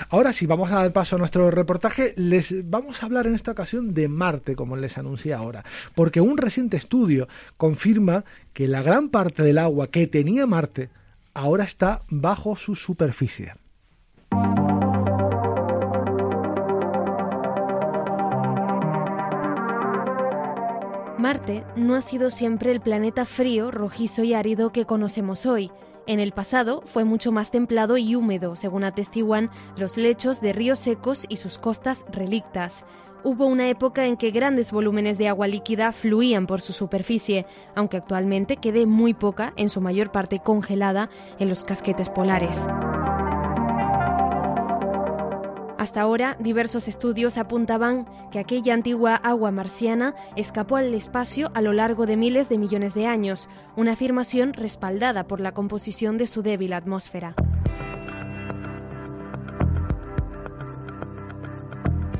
Ahora 0.09 0.31
sí, 0.31 0.45
vamos 0.45 0.71
a 0.71 0.75
dar 0.75 0.93
paso 0.93 1.15
a 1.15 1.19
nuestro 1.19 1.49
reportaje. 1.49 2.13
Les 2.17 2.69
vamos 2.69 3.01
a 3.01 3.07
hablar 3.07 3.27
en 3.27 3.35
esta 3.35 3.51
ocasión 3.51 3.93
de 3.93 4.07
Marte, 4.07 4.55
como 4.55 4.75
les 4.75 4.97
anuncié 4.97 5.33
ahora, 5.33 5.65
porque 5.95 6.21
un 6.21 6.37
reciente 6.37 6.77
estudio 6.77 7.27
confirma 7.57 8.23
que 8.53 8.67
la 8.67 8.81
gran 8.81 9.09
parte 9.09 9.43
del 9.43 9.57
agua 9.57 9.87
que 9.87 10.07
tenía 10.07 10.45
Marte 10.45 10.89
ahora 11.33 11.63
está 11.63 12.01
bajo 12.09 12.55
su 12.55 12.75
superficie. 12.75 13.53
Marte 21.25 21.63
no 21.75 21.95
ha 21.95 22.03
sido 22.03 22.29
siempre 22.29 22.71
el 22.71 22.81
planeta 22.81 23.25
frío, 23.25 23.71
rojizo 23.71 24.23
y 24.23 24.35
árido 24.35 24.71
que 24.71 24.85
conocemos 24.85 25.47
hoy. 25.47 25.71
En 26.05 26.19
el 26.19 26.33
pasado 26.33 26.83
fue 26.93 27.03
mucho 27.03 27.31
más 27.31 27.49
templado 27.49 27.97
y 27.97 28.13
húmedo, 28.13 28.55
según 28.55 28.83
atestiguan 28.83 29.49
los 29.75 29.97
lechos 29.97 30.39
de 30.39 30.53
ríos 30.53 30.77
secos 30.77 31.25
y 31.27 31.37
sus 31.37 31.57
costas 31.57 32.05
relictas. 32.11 32.85
Hubo 33.23 33.47
una 33.47 33.69
época 33.69 34.05
en 34.05 34.17
que 34.17 34.29
grandes 34.29 34.71
volúmenes 34.71 35.17
de 35.17 35.27
agua 35.27 35.47
líquida 35.47 35.93
fluían 35.93 36.45
por 36.45 36.61
su 36.61 36.73
superficie, 36.73 37.47
aunque 37.73 37.97
actualmente 37.97 38.57
quede 38.57 38.85
muy 38.85 39.15
poca, 39.15 39.51
en 39.55 39.69
su 39.69 39.81
mayor 39.81 40.11
parte 40.11 40.41
congelada, 40.45 41.09
en 41.39 41.49
los 41.49 41.63
casquetes 41.63 42.07
polares. 42.07 42.55
Hasta 45.85 46.01
ahora, 46.01 46.35
diversos 46.39 46.87
estudios 46.87 47.37
apuntaban 47.37 48.07
que 48.31 48.39
aquella 48.39 48.73
antigua 48.73 49.13
agua 49.13 49.51
marciana 49.51 50.15
escapó 50.35 50.77
al 50.77 50.91
espacio 50.95 51.51
a 51.53 51.61
lo 51.61 51.73
largo 51.73 52.07
de 52.07 52.17
miles 52.17 52.49
de 52.49 52.57
millones 52.57 52.95
de 52.95 53.05
años, 53.05 53.47
una 53.75 53.91
afirmación 53.91 54.53
respaldada 54.53 55.25
por 55.25 55.39
la 55.39 55.51
composición 55.51 56.17
de 56.17 56.25
su 56.25 56.41
débil 56.41 56.73
atmósfera. 56.73 57.35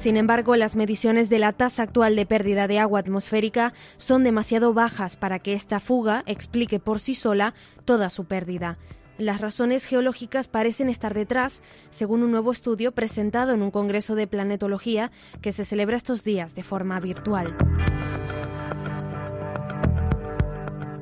Sin 0.04 0.16
embargo, 0.16 0.56
las 0.56 0.76
mediciones 0.76 1.28
de 1.30 1.40
la 1.40 1.52
tasa 1.52 1.82
actual 1.82 2.16
de 2.16 2.28
pérdida 2.28 2.68
de 2.68 2.78
agua 2.78 3.00
atmosférica 3.00 3.74
son 3.98 4.24
demasiado 4.24 4.76
bajas 4.76 5.16
para 5.16 5.40
que 5.40 5.54
esta 5.54 5.80
fuga 5.80 6.22
explique 6.28 6.80
por 6.80 7.00
sí 7.00 7.16
sola 7.16 7.56
toda 7.84 8.12
su 8.12 8.26
pérdida. 8.26 8.78
Las 9.18 9.40
razones 9.40 9.86
geológicas 9.86 10.50
parecen 10.50 10.90
estar 10.90 11.14
detrás, 11.14 11.62
según 11.90 12.22
un 12.22 12.32
nuevo 12.32 12.52
estudio 12.52 12.92
presentado 12.92 13.54
en 13.54 13.62
un 13.62 13.72
Congreso 13.72 14.14
de 14.14 14.28
Planetología 14.28 15.10
que 15.42 15.54
se 15.54 15.64
celebra 15.64 15.96
estos 15.96 16.26
días 16.26 16.54
de 16.54 16.64
forma 16.64 17.00
virtual. 17.00 17.56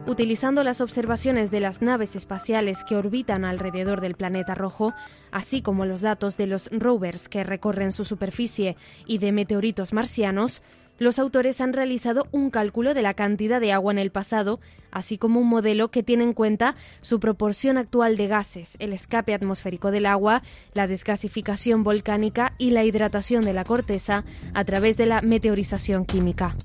Utilizando 0.05 0.63
las 0.63 0.79
observaciones 0.79 1.49
de 1.49 1.59
las 1.59 1.81
naves 1.81 2.15
espaciales 2.15 2.77
que 2.87 2.95
orbitan 2.95 3.45
alrededor 3.45 3.99
del 3.99 4.13
planeta 4.13 4.53
rojo, 4.53 4.93
así 5.31 5.63
como 5.63 5.87
los 5.87 6.01
datos 6.01 6.37
de 6.37 6.45
los 6.45 6.69
rovers 6.71 7.27
que 7.29 7.43
recorren 7.43 7.91
su 7.91 8.05
superficie 8.05 8.75
y 9.07 9.17
de 9.17 9.31
meteoritos 9.31 9.91
marcianos, 9.91 10.61
los 10.99 11.19
autores 11.19 11.59
han 11.61 11.73
realizado 11.73 12.27
un 12.31 12.49
cálculo 12.49 12.93
de 12.93 13.01
la 13.01 13.13
cantidad 13.13 13.59
de 13.59 13.71
agua 13.71 13.91
en 13.91 13.99
el 13.99 14.11
pasado, 14.11 14.59
así 14.91 15.17
como 15.17 15.39
un 15.39 15.49
modelo 15.49 15.89
que 15.89 16.03
tiene 16.03 16.23
en 16.23 16.33
cuenta 16.33 16.75
su 17.01 17.19
proporción 17.19 17.77
actual 17.77 18.17
de 18.17 18.27
gases, 18.27 18.75
el 18.79 18.93
escape 18.93 19.33
atmosférico 19.33 19.91
del 19.91 20.05
agua, 20.05 20.43
la 20.73 20.87
desgasificación 20.87 21.83
volcánica 21.83 22.53
y 22.57 22.71
la 22.71 22.83
hidratación 22.83 23.43
de 23.43 23.53
la 23.53 23.63
corteza 23.63 24.23
a 24.53 24.65
través 24.65 24.97
de 24.97 25.07
la 25.07 25.21
meteorización 25.21 26.05
química. 26.05 26.55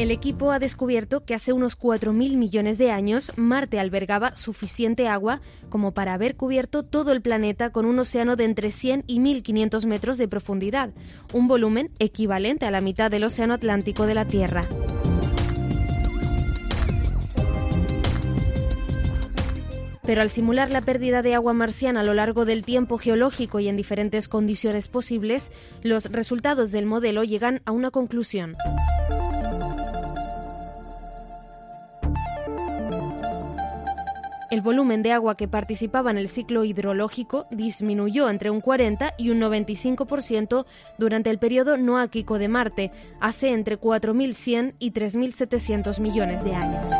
El 0.00 0.10
equipo 0.10 0.50
ha 0.50 0.58
descubierto 0.58 1.26
que 1.26 1.34
hace 1.34 1.52
unos 1.52 1.78
4.000 1.78 2.38
millones 2.38 2.78
de 2.78 2.90
años 2.90 3.30
Marte 3.36 3.78
albergaba 3.78 4.34
suficiente 4.34 5.06
agua 5.06 5.42
como 5.68 5.92
para 5.92 6.14
haber 6.14 6.36
cubierto 6.36 6.84
todo 6.84 7.12
el 7.12 7.20
planeta 7.20 7.68
con 7.68 7.84
un 7.84 7.98
océano 7.98 8.34
de 8.34 8.46
entre 8.46 8.72
100 8.72 9.04
y 9.06 9.18
1.500 9.18 9.84
metros 9.84 10.16
de 10.16 10.26
profundidad, 10.26 10.88
un 11.34 11.48
volumen 11.48 11.90
equivalente 11.98 12.64
a 12.64 12.70
la 12.70 12.80
mitad 12.80 13.10
del 13.10 13.24
océano 13.24 13.52
Atlántico 13.52 14.06
de 14.06 14.14
la 14.14 14.24
Tierra. 14.24 14.66
Pero 20.02 20.22
al 20.22 20.30
simular 20.30 20.70
la 20.70 20.80
pérdida 20.80 21.20
de 21.20 21.34
agua 21.34 21.52
marciana 21.52 22.00
a 22.00 22.04
lo 22.04 22.14
largo 22.14 22.46
del 22.46 22.64
tiempo 22.64 22.96
geológico 22.96 23.60
y 23.60 23.68
en 23.68 23.76
diferentes 23.76 24.28
condiciones 24.28 24.88
posibles, 24.88 25.52
los 25.82 26.06
resultados 26.06 26.72
del 26.72 26.86
modelo 26.86 27.22
llegan 27.22 27.60
a 27.66 27.72
una 27.72 27.90
conclusión. 27.90 28.56
El 34.50 34.62
volumen 34.62 35.02
de 35.02 35.12
agua 35.12 35.36
que 35.36 35.46
participaba 35.46 36.10
en 36.10 36.18
el 36.18 36.28
ciclo 36.28 36.64
hidrológico 36.64 37.46
disminuyó 37.52 38.28
entre 38.28 38.50
un 38.50 38.60
40 38.60 39.14
y 39.16 39.30
un 39.30 39.40
95% 39.40 40.66
durante 40.98 41.30
el 41.30 41.38
periodo 41.38 41.76
noáquico 41.76 42.36
de 42.36 42.48
Marte, 42.48 42.90
hace 43.20 43.50
entre 43.50 43.80
4.100 43.80 44.74
y 44.80 44.90
3.700 44.90 46.00
millones 46.00 46.42
de 46.42 46.54
años. 46.56 46.90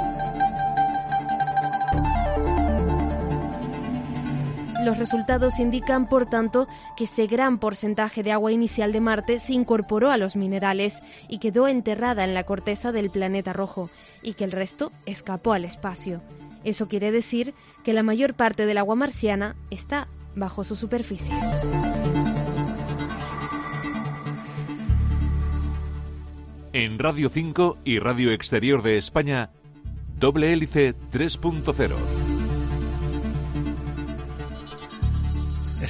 Los 4.85 4.97
resultados 4.97 5.59
indican, 5.59 6.09
por 6.09 6.31
tanto, 6.31 6.69
que 6.97 7.05
ese 7.05 7.27
gran 7.27 7.59
porcentaje 7.59 8.23
de 8.23 8.31
agua 8.31 8.53
inicial 8.53 8.93
de 8.93 9.01
Marte 9.01 9.41
se 9.41 9.55
incorporó 9.55 10.13
a 10.13 10.17
los 10.17 10.37
minerales 10.37 10.95
y 11.29 11.39
quedó 11.39 11.67
enterrada 11.67 12.23
en 12.23 12.33
la 12.33 12.45
corteza 12.45 12.93
del 12.93 13.11
planeta 13.11 13.53
rojo, 13.53 13.91
y 14.23 14.35
que 14.35 14.45
el 14.45 14.53
resto 14.53 14.93
escapó 15.05 15.53
al 15.53 15.65
espacio. 15.65 16.23
Eso 16.65 16.89
quiere 16.89 17.11
decir 17.11 17.55
que 17.85 17.93
la 17.93 18.03
mayor 18.03 18.35
parte 18.35 18.67
del 18.67 18.79
agua 18.79 18.95
marciana 18.95 19.57
está 19.71 20.09
bajo 20.35 20.65
su 20.65 20.77
superficie. 20.77 21.35
En 26.73 26.99
Radio 26.99 27.29
5 27.29 27.79
y 27.85 27.99
Radio 27.99 28.31
Exterior 28.31 28.83
de 28.83 28.97
España, 28.97 29.51
doble 30.17 30.53
hélice 30.53 30.95
3.0. 31.13 32.40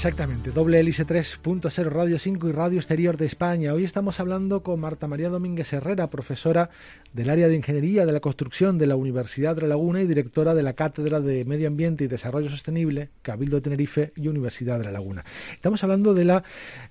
Exactamente, 0.01 0.51
doble 0.51 0.81
hélice 0.81 1.07
3.0 1.07 1.91
Radio 1.91 2.19
5 2.19 2.49
y 2.49 2.53
Radio 2.53 2.79
Exterior 2.79 3.19
de 3.19 3.27
España. 3.27 3.75
Hoy 3.75 3.85
estamos 3.85 4.19
hablando 4.19 4.63
con 4.63 4.81
Marta 4.81 5.07
María 5.07 5.29
Domínguez 5.29 5.71
Herrera, 5.75 6.09
profesora 6.09 6.71
del 7.13 7.29
área 7.29 7.49
de 7.49 7.57
Ingeniería 7.57 8.07
de 8.07 8.13
la 8.13 8.21
Construcción 8.21 8.79
de 8.79 8.87
la 8.87 8.97
Universidad 8.97 9.55
de 9.57 9.61
La 9.61 9.69
Laguna 9.69 10.01
y 10.01 10.07
directora 10.07 10.55
de 10.55 10.63
la 10.63 10.73
Cátedra 10.73 11.21
de 11.21 11.45
Medio 11.45 11.69
Ambiente 11.69 12.05
y 12.05 12.07
Desarrollo 12.07 12.49
Sostenible, 12.49 13.11
Cabildo 13.21 13.57
de 13.57 13.61
Tenerife 13.61 14.13
y 14.17 14.29
Universidad 14.29 14.79
de 14.79 14.87
La 14.87 14.93
Laguna. 14.93 15.23
Estamos 15.53 15.85
hablando 15.85 16.15
de 16.15 16.25
la 16.25 16.45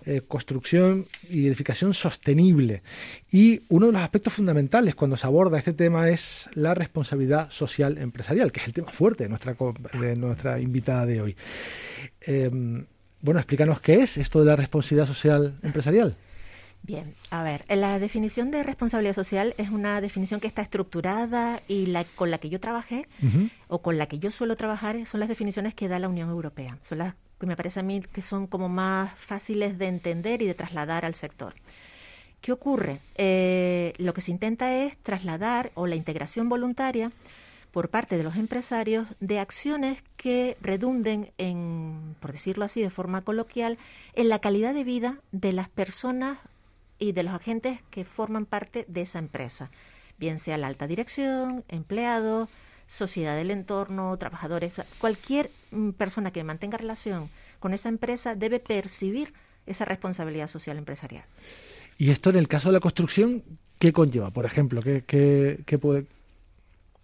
eh, 0.06 0.22
construcción 0.28 1.08
y 1.28 1.48
edificación 1.48 1.96
sostenible 1.96 2.84
y 3.32 3.64
uno 3.70 3.88
de 3.88 3.94
los 3.94 4.04
aspectos 4.04 4.36
fundamentales 4.36 4.94
cuando 4.94 5.18
se 5.18 5.26
aborda 5.26 5.58
este 5.58 5.74
tema 5.74 6.10
es 6.10 6.48
la 6.54 6.76
responsabilidad 6.76 7.50
social 7.50 7.98
empresarial, 7.98 8.52
que 8.52 8.60
es 8.60 8.68
el 8.68 8.74
tema 8.74 8.92
fuerte 8.92 9.24
de 9.24 9.30
nuestra, 9.30 9.56
de 10.00 10.16
nuestra 10.16 10.60
invitada 10.60 11.08
de 11.08 11.22
hoy. 11.22 11.36
Em, 12.22 12.86
bueno, 13.22 13.40
explícanos 13.40 13.82
qué 13.82 13.96
es 14.04 14.18
esto 14.18 14.40
de 14.40 14.46
la 14.46 14.56
responsabilidad 14.56 15.08
social 15.08 15.60
empresarial. 15.64 16.16
Bien, 16.82 17.14
a 17.30 17.44
ver, 17.44 17.66
la 17.68 18.00
definición 18.00 18.52
de 18.52 18.64
responsabilidad 18.64 19.14
social 19.14 19.54
es 19.58 19.70
una 19.70 20.00
definición 20.00 20.40
que 20.40 20.48
está 20.48 20.62
estructurada 20.62 21.62
y 21.68 21.88
la, 21.88 22.06
con 22.06 22.32
la 22.32 22.38
que 22.38 22.50
yo 22.50 22.60
trabajé 22.60 23.06
o 23.68 23.82
con 23.82 23.98
la 23.98 24.08
que 24.08 24.20
yo 24.20 24.32
suelo 24.32 24.56
trabajar 24.56 25.06
son 25.06 25.20
las 25.20 25.30
definiciones 25.30 25.76
que 25.76 25.90
da 25.90 26.00
la 26.00 26.08
Unión 26.08 26.30
Europea. 26.30 26.78
Son 26.88 27.00
las 27.00 27.16
que 27.40 27.48
me 27.48 27.58
parece 27.58 27.82
a 27.82 27.84
mí 27.84 28.02
que 28.02 28.22
son 28.22 28.48
como 28.48 28.70
más 28.70 29.14
fáciles 29.20 29.78
de 29.78 29.88
entender 29.88 30.42
y 30.42 30.48
de 30.48 30.54
trasladar 30.54 31.06
al 31.06 31.16
sector. 31.16 31.54
¿Qué 32.42 32.54
ocurre? 32.54 33.02
Eh, 33.16 33.94
lo 33.98 34.14
que 34.14 34.22
se 34.22 34.32
intenta 34.32 34.84
es 34.84 34.98
trasladar 35.04 35.72
o 35.74 35.86
la 35.86 35.96
integración 35.96 36.48
voluntaria 36.48 37.12
por 37.72 37.90
parte 37.90 38.18
de 38.18 38.24
los 38.24 38.36
empresarios 38.36 39.08
de 39.20 39.40
acciones 39.40 40.02
que 40.18 40.58
redunden 40.62 41.32
en, 41.38 42.16
por 42.20 42.32
decirlo 42.32 42.66
así 42.66 42.82
de 42.82 42.90
forma 42.90 43.22
coloquial, 43.22 43.78
en 44.14 44.30
la 44.30 44.40
calidad 44.40 44.74
de 44.74 44.84
vida 44.84 45.20
de 45.32 45.54
las 45.54 45.70
personas 45.70 46.40
y 46.98 47.12
de 47.12 47.24
los 47.24 47.34
agentes 47.34 47.80
que 47.92 48.06
forman 48.06 48.46
parte 48.46 48.86
de 48.88 49.02
esa 49.02 49.20
empresa, 49.20 49.72
bien 50.18 50.40
sea 50.40 50.58
la 50.58 50.68
alta 50.68 50.88
dirección, 50.88 51.64
empleados, 51.70 52.50
sociedad 52.88 53.36
del 53.36 53.52
entorno, 53.52 54.18
trabajadores, 54.18 54.74
cualquier 55.00 55.52
mm, 55.72 55.92
persona 55.92 56.32
que 56.32 56.44
mantenga 56.44 56.78
relación 56.78 57.30
con 57.60 57.74
esa 57.74 57.90
empresa 57.90 58.36
debe 58.36 58.60
percibir 58.60 59.34
esa 59.66 59.86
responsabilidad 59.86 60.48
social 60.48 60.78
empresarial. 60.78 61.24
Y 61.98 62.12
esto 62.12 62.30
en 62.30 62.38
el 62.38 62.48
caso 62.48 62.70
de 62.70 62.74
la 62.74 62.80
construcción, 62.80 63.44
¿qué 63.78 63.94
conlleva? 63.94 64.32
Por 64.32 64.46
ejemplo, 64.46 64.82
¿qué, 64.82 65.04
qué, 65.66 65.78
puede, 65.78 66.06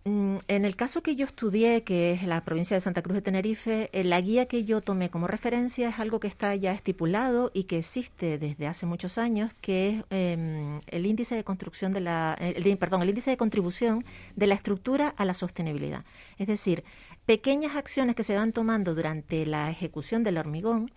en 0.06 0.66
el 0.66 0.76
caso 0.76 1.02
que 1.02 1.16
yo 1.16 1.26
estudié, 1.26 1.84
que 1.84 2.12
es 2.12 2.24
la 2.24 2.42
provincia 2.42 2.78
de 2.78 2.82
Santa 2.82 3.02
Cruz 3.02 3.16
de 3.16 3.22
Tenerife, 3.24 3.90
eh, 3.92 4.04
la 4.04 4.22
guía 4.22 4.46
que 4.46 4.64
yo 4.64 4.82
tomé 4.82 5.10
como 5.10 5.26
referencia 5.26 5.90
es 5.90 6.00
algo 6.00 6.20
que 6.20 6.28
está 6.28 6.56
ya 6.56 6.74
estipulado 6.74 7.50
y 7.56 7.64
que 7.64 7.80
existe 7.80 8.38
desde 8.38 8.68
hace 8.68 8.86
muchos 8.86 9.18
años, 9.18 9.52
que 9.62 9.90
es 9.90 10.04
em, 10.12 10.80
el 10.88 11.08
índice 11.08 11.34
de 11.34 11.44
construcción 11.44 11.92
de 11.92 12.02
la, 12.02 12.36
el, 12.40 12.78
perdón, 12.78 13.02
el 13.02 13.10
índice 13.10 13.32
de 13.32 13.38
contribución 13.38 14.06
de 14.36 14.46
la 14.46 14.54
estructura 14.54 15.12
a 15.18 15.26
la 15.26 15.34
sostenibilidad. 15.34 16.06
Es 16.38 16.48
decir, 16.48 16.84
pequeñas 17.26 17.76
acciones 17.76 18.16
que 18.16 18.24
se 18.24 18.36
van 18.36 18.52
tomando 18.52 18.94
durante 18.94 19.44
la 19.48 19.72
ejecución 19.72 20.24
del 20.24 20.38
hormigón 20.38 20.92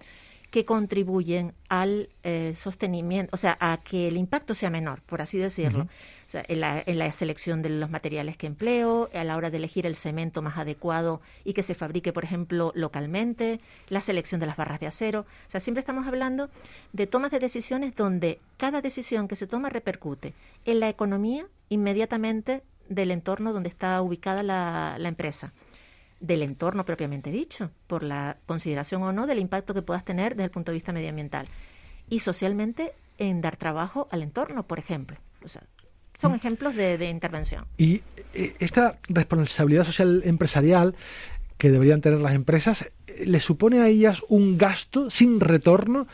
que 0.50 0.64
contribuyen 0.64 1.52
al 1.68 2.08
eh, 2.22 2.54
sostenimiento, 2.56 3.30
o 3.34 3.38
sea, 3.38 3.56
a 3.60 3.78
que 3.78 4.08
el 4.08 4.16
impacto 4.16 4.54
sea 4.54 4.70
menor, 4.70 5.02
por 5.02 5.20
así 5.20 5.38
decirlo. 5.38 5.88
O 6.26 6.30
sea, 6.30 6.44
en, 6.46 6.60
la, 6.60 6.82
en 6.84 6.98
la 6.98 7.10
selección 7.12 7.62
de 7.62 7.70
los 7.70 7.88
materiales 7.88 8.36
que 8.36 8.46
empleo, 8.46 9.08
a 9.14 9.24
la 9.24 9.36
hora 9.36 9.48
de 9.50 9.56
elegir 9.56 9.86
el 9.86 9.96
cemento 9.96 10.42
más 10.42 10.58
adecuado 10.58 11.22
y 11.42 11.54
que 11.54 11.62
se 11.62 11.74
fabrique, 11.74 12.12
por 12.12 12.24
ejemplo, 12.24 12.70
localmente, 12.74 13.60
la 13.88 14.02
selección 14.02 14.38
de 14.38 14.46
las 14.46 14.56
barras 14.56 14.80
de 14.80 14.86
acero. 14.86 15.20
O 15.48 15.50
sea, 15.50 15.60
siempre 15.60 15.80
estamos 15.80 16.06
hablando 16.06 16.50
de 16.92 17.06
tomas 17.06 17.30
de 17.30 17.38
decisiones 17.38 17.96
donde 17.96 18.40
cada 18.58 18.82
decisión 18.82 19.26
que 19.26 19.36
se 19.36 19.46
toma 19.46 19.70
repercute 19.70 20.34
en 20.66 20.80
la 20.80 20.88
economía 20.90 21.46
inmediatamente 21.70 22.62
del 22.88 23.10
entorno 23.10 23.52
donde 23.52 23.68
está 23.68 24.00
ubicada 24.02 24.42
la, 24.42 24.96
la 24.98 25.08
empresa 25.08 25.52
del 26.20 26.42
entorno 26.42 26.84
propiamente 26.84 27.30
dicho, 27.30 27.70
por 27.86 28.02
la 28.02 28.38
consideración 28.46 29.02
o 29.02 29.12
no 29.12 29.26
del 29.26 29.38
impacto 29.38 29.74
que 29.74 29.82
puedas 29.82 30.04
tener 30.04 30.32
desde 30.32 30.44
el 30.44 30.50
punto 30.50 30.72
de 30.72 30.76
vista 30.76 30.92
medioambiental. 30.92 31.46
Y 32.08 32.20
socialmente 32.20 32.92
en 33.18 33.40
dar 33.40 33.56
trabajo 33.56 34.08
al 34.10 34.22
entorno, 34.22 34.64
por 34.64 34.78
ejemplo. 34.78 35.16
O 35.44 35.48
sea, 35.48 35.62
son 36.18 36.32
mm. 36.32 36.36
ejemplos 36.36 36.74
de, 36.74 36.98
de 36.98 37.10
intervención. 37.10 37.66
Y 37.76 38.02
eh, 38.34 38.54
esta 38.58 38.98
responsabilidad 39.08 39.84
social 39.84 40.22
empresarial 40.24 40.94
que 41.58 41.70
deberían 41.70 42.00
tener 42.00 42.20
las 42.20 42.34
empresas, 42.34 42.84
¿le 43.24 43.40
supone 43.40 43.80
a 43.80 43.88
ellas 43.88 44.22
un 44.28 44.56
gasto 44.56 45.10
sin 45.10 45.40
retorno 45.40 46.06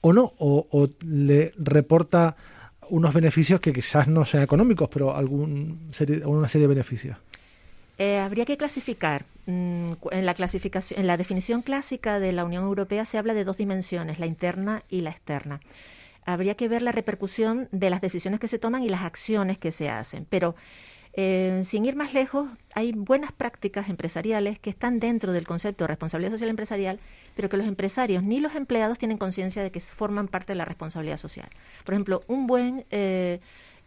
o 0.00 0.12
no? 0.12 0.32
¿O, 0.38 0.66
o 0.70 0.88
le 1.00 1.52
reporta 1.58 2.36
unos 2.88 3.12
beneficios 3.12 3.60
que 3.60 3.72
quizás 3.72 4.06
no 4.06 4.24
sean 4.24 4.44
económicos, 4.44 4.88
pero 4.92 5.14
algún 5.14 5.88
serie, 5.92 6.24
una 6.24 6.48
serie 6.48 6.68
de 6.68 6.74
beneficios? 6.74 7.16
Eh, 7.98 8.18
habría 8.18 8.44
que 8.44 8.56
clasificar. 8.56 9.24
Mm, 9.46 9.92
en 10.12 10.26
la 10.26 10.34
clasificación, 10.34 11.00
en 11.00 11.06
la 11.06 11.16
definición 11.16 11.62
clásica 11.62 12.20
de 12.20 12.32
la 12.32 12.44
Unión 12.44 12.64
Europea 12.64 13.04
se 13.04 13.18
habla 13.18 13.34
de 13.34 13.44
dos 13.44 13.56
dimensiones, 13.56 14.18
la 14.18 14.26
interna 14.26 14.84
y 14.88 15.00
la 15.00 15.10
externa. 15.10 15.60
Habría 16.24 16.54
que 16.54 16.68
ver 16.68 16.82
la 16.82 16.92
repercusión 16.92 17.68
de 17.72 17.90
las 17.90 18.00
decisiones 18.00 18.38
que 18.38 18.48
se 18.48 18.58
toman 18.58 18.84
y 18.84 18.88
las 18.88 19.02
acciones 19.02 19.58
que 19.58 19.72
se 19.72 19.88
hacen. 19.88 20.26
Pero 20.30 20.54
eh, 21.14 21.62
sin 21.66 21.84
ir 21.84 21.94
más 21.94 22.14
lejos, 22.14 22.48
hay 22.74 22.92
buenas 22.92 23.32
prácticas 23.32 23.88
empresariales 23.90 24.58
que 24.60 24.70
están 24.70 24.98
dentro 24.98 25.32
del 25.32 25.46
concepto 25.46 25.84
de 25.84 25.88
responsabilidad 25.88 26.32
social 26.32 26.50
empresarial, 26.50 27.00
pero 27.36 27.50
que 27.50 27.58
los 27.58 27.66
empresarios 27.66 28.22
ni 28.22 28.40
los 28.40 28.54
empleados 28.54 28.98
tienen 28.98 29.18
conciencia 29.18 29.62
de 29.62 29.70
que 29.70 29.80
forman 29.80 30.28
parte 30.28 30.52
de 30.52 30.56
la 30.56 30.64
responsabilidad 30.64 31.18
social. 31.18 31.50
Por 31.84 31.94
ejemplo, 31.94 32.22
un 32.28 32.46
buen 32.46 32.86
eh, 32.90 33.40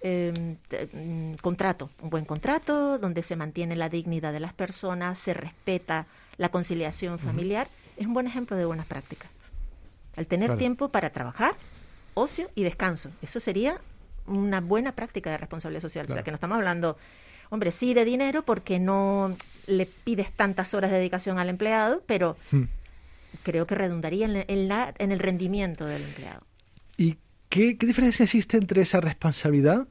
Mm, 0.07 1.33
contrato, 1.41 1.89
un 1.99 2.11
buen 2.11 2.25
contrato 2.25 2.99
donde 2.99 3.23
se 3.23 3.35
mantiene 3.35 3.75
la 3.75 3.89
dignidad 3.89 4.33
de 4.33 4.39
las 4.39 4.53
personas, 4.53 5.17
se 5.19 5.33
respeta 5.33 6.05
la 6.37 6.49
conciliación 6.49 7.17
familiar, 7.17 7.69
es 7.97 8.05
un 8.05 8.13
buen 8.13 8.27
ejemplo 8.27 8.55
de 8.55 8.65
buenas 8.65 8.85
prácticas. 8.85 9.31
Al 10.15 10.27
tener 10.27 10.57
tiempo 10.57 10.89
para 10.89 11.09
trabajar, 11.09 11.55
ocio 12.13 12.49
y 12.53 12.63
descanso, 12.63 13.09
eso 13.23 13.39
sería 13.39 13.81
una 14.27 14.61
buena 14.61 14.91
práctica 14.91 15.31
de 15.31 15.39
responsabilidad 15.39 15.81
social. 15.81 16.05
O 16.07 16.13
sea, 16.13 16.21
que 16.21 16.29
no 16.29 16.35
estamos 16.35 16.57
hablando, 16.57 16.97
hombre, 17.49 17.71
sí 17.71 17.95
de 17.95 18.05
dinero 18.05 18.43
porque 18.43 18.77
no 18.77 19.35
le 19.65 19.87
pides 19.87 20.31
tantas 20.33 20.75
horas 20.75 20.91
de 20.91 20.97
dedicación 20.97 21.39
al 21.39 21.49
empleado, 21.49 22.03
pero 22.05 22.37
hmm. 22.51 22.63
creo 23.41 23.65
que 23.65 23.73
redundaría 23.73 24.27
en, 24.27 24.45
en, 24.47 24.67
la, 24.67 24.93
en 24.99 25.11
el 25.11 25.17
rendimiento 25.17 25.85
del 25.85 26.03
empleado. 26.03 26.43
¿Y 27.55 27.77
¿Qué, 27.77 27.85
diferencia 27.85 28.23
existe 28.23 28.57
entre 28.57 28.81
esa 28.81 28.99
responsabilidad 28.99 29.87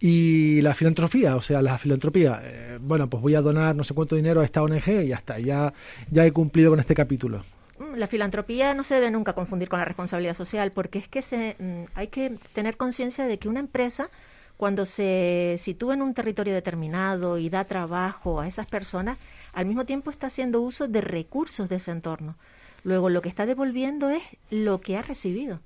y 0.00 0.60
la 0.60 0.74
filantropía? 0.74 1.36
O 1.36 1.42
sea, 1.42 1.62
la 1.62 1.78
filantropía, 1.78 2.40
eh, 2.42 2.78
bueno, 2.80 3.08
pues 3.08 3.22
voy 3.22 3.36
a 3.36 3.40
donar 3.40 3.76
no 3.76 3.84
sé 3.84 3.94
cuánto 3.94 4.16
dinero 4.16 4.40
a 4.40 4.44
esta 4.44 4.62
ONG 4.62 4.88
y 5.04 5.08
ya 5.08 5.16
está, 5.16 5.38
ya, 5.38 5.72
ya 6.10 6.26
he 6.26 6.32
cumplido 6.32 6.70
con 6.70 6.80
este 6.80 6.94
capítulo. 6.94 7.44
Mm, 7.78 7.94
la 7.96 8.08
filantropía 8.08 8.74
no 8.74 8.82
se 8.82 8.94
debe 8.94 9.10
nunca 9.10 9.34
confundir 9.34 9.68
con 9.68 9.78
la 9.78 9.84
responsabilidad 9.84 10.34
social, 10.34 10.72
porque 10.72 10.98
es 10.98 11.08
que 11.08 11.22
se, 11.22 11.56
mm, 11.58 11.84
hay 11.94 12.08
que 12.08 12.38
tener 12.54 12.76
conciencia 12.76 13.26
de 13.26 13.38
que 13.38 13.48
una 13.48 13.60
empresa, 13.60 14.10
cuando 14.56 14.84
se 14.84 15.60
sitúa 15.60 15.94
en 15.94 16.02
un 16.02 16.12
territorio 16.12 16.54
determinado 16.54 17.38
y 17.38 17.50
da 17.50 17.64
trabajo 17.66 18.40
a 18.40 18.48
esas 18.48 18.66
personas, 18.66 19.18
al 19.52 19.66
mismo 19.66 19.84
tiempo 19.84 20.10
está 20.10 20.26
haciendo 20.26 20.60
uso 20.60 20.88
de 20.88 21.02
recursos 21.02 21.68
de 21.68 21.76
ese 21.76 21.92
entorno. 21.92 22.36
Luego, 22.82 23.10
lo 23.10 23.22
que 23.22 23.28
está 23.28 23.46
devolviendo 23.46 24.10
es 24.10 24.22
lo 24.50 24.80
que 24.80 24.96
ha 24.96 25.02
recibido. 25.02 25.60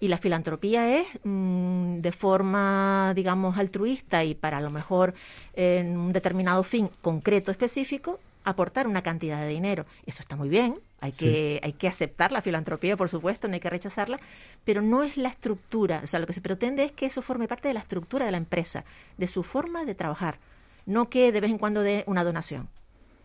Y 0.00 0.08
la 0.08 0.18
filantropía 0.18 1.00
es 1.00 1.06
mm, 1.24 1.98
de 2.00 2.12
forma, 2.12 3.12
digamos, 3.14 3.58
altruista 3.58 4.24
y 4.24 4.34
para 4.34 4.58
a 4.58 4.60
lo 4.60 4.70
mejor 4.70 5.14
en 5.54 5.96
un 5.96 6.12
determinado 6.12 6.62
fin 6.62 6.90
concreto, 7.02 7.50
específico, 7.50 8.20
aportar 8.44 8.86
una 8.86 9.02
cantidad 9.02 9.40
de 9.40 9.48
dinero. 9.48 9.86
Eso 10.06 10.22
está 10.22 10.36
muy 10.36 10.48
bien, 10.48 10.76
hay 11.00 11.12
que, 11.12 11.60
hay 11.62 11.74
que 11.74 11.88
aceptar 11.88 12.32
la 12.32 12.42
filantropía, 12.42 12.96
por 12.96 13.08
supuesto, 13.08 13.46
no 13.46 13.54
hay 13.54 13.60
que 13.60 13.70
rechazarla, 13.70 14.18
pero 14.64 14.82
no 14.82 15.02
es 15.02 15.16
la 15.16 15.28
estructura. 15.28 16.00
O 16.02 16.06
sea, 16.06 16.20
lo 16.20 16.26
que 16.26 16.32
se 16.32 16.40
pretende 16.40 16.84
es 16.84 16.92
que 16.92 17.06
eso 17.06 17.22
forme 17.22 17.48
parte 17.48 17.68
de 17.68 17.74
la 17.74 17.80
estructura 17.80 18.26
de 18.26 18.32
la 18.32 18.38
empresa, 18.38 18.84
de 19.16 19.26
su 19.26 19.42
forma 19.42 19.84
de 19.84 19.94
trabajar, 19.94 20.38
no 20.86 21.08
que 21.08 21.30
de 21.32 21.40
vez 21.40 21.50
en 21.50 21.58
cuando 21.58 21.82
dé 21.82 22.04
una 22.06 22.24
donación. 22.24 22.68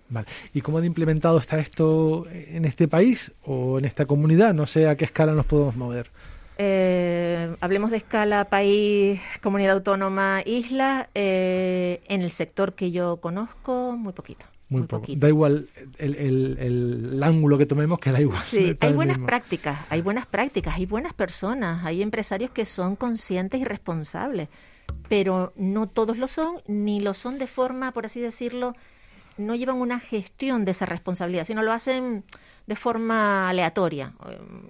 Vale. 0.10 0.28
¿Y 0.54 0.62
cómo 0.62 0.82
de 0.82 0.88
implementado 0.88 1.40
está 1.40 1.60
esto 1.60 2.28
en 2.30 2.66
este 2.66 2.88
país 2.88 3.32
o 3.44 3.80
en 3.80 3.86
esta 3.86 4.06
comunidad? 4.06 4.54
No 4.54 4.68
sé 4.68 4.88
a 4.88 4.96
qué 4.96 5.06
escala 5.06 5.34
nos 5.34 5.46
podemos 5.46 5.76
mover. 5.76 6.12
Eh, 6.66 7.56
hablemos 7.60 7.92
de 7.92 7.98
escala 7.98 8.46
país, 8.46 9.20
comunidad 9.42 9.74
autónoma, 9.74 10.42
isla. 10.46 11.10
Eh, 11.14 12.02
en 12.08 12.22
el 12.22 12.32
sector 12.32 12.74
que 12.74 12.92
yo 12.92 13.18
conozco, 13.18 13.98
muy 13.98 14.14
poquito. 14.14 14.46
Muy, 14.70 14.84
poco. 14.84 15.06
Da 15.10 15.28
igual 15.28 15.68
el, 16.00 16.58
el, 16.58 17.22
ángulo 17.22 17.58
que 17.58 17.66
tomemos, 17.66 18.00
que 18.00 18.12
da 18.12 18.22
igual. 18.22 18.44
Sí, 18.46 18.76
hay 18.80 18.94
buenas 18.94 19.20
prácticas, 19.20 19.86
hay 19.90 20.02
buenas 20.02 20.26
prácticas, 20.26 20.76
hay 20.76 20.86
buenas 20.86 21.14
personas, 21.14 21.86
hay 21.86 22.02
empresarios 22.02 22.50
que 22.52 22.66
son 22.66 22.96
conscientes 22.96 23.60
y 23.60 23.66
responsables, 23.66 24.48
pero 25.10 25.52
no 25.58 25.88
todos 25.88 26.18
lo 26.18 26.28
son, 26.28 26.62
ni 26.66 27.02
lo 27.02 27.14
son 27.14 27.38
de 27.38 27.48
forma, 27.48 27.92
por 27.92 28.06
así 28.06 28.20
decirlo, 28.20 28.74
no 29.38 29.54
llevan 29.54 29.78
una 29.78 30.00
gestión 30.00 30.66
de 30.66 30.72
esa 30.72 30.86
responsabilidad, 30.86 31.46
sino 31.46 31.62
lo 31.62 31.72
hacen 31.72 32.24
de 32.66 32.76
forma 32.76 33.50
aleatoria. 33.50 34.14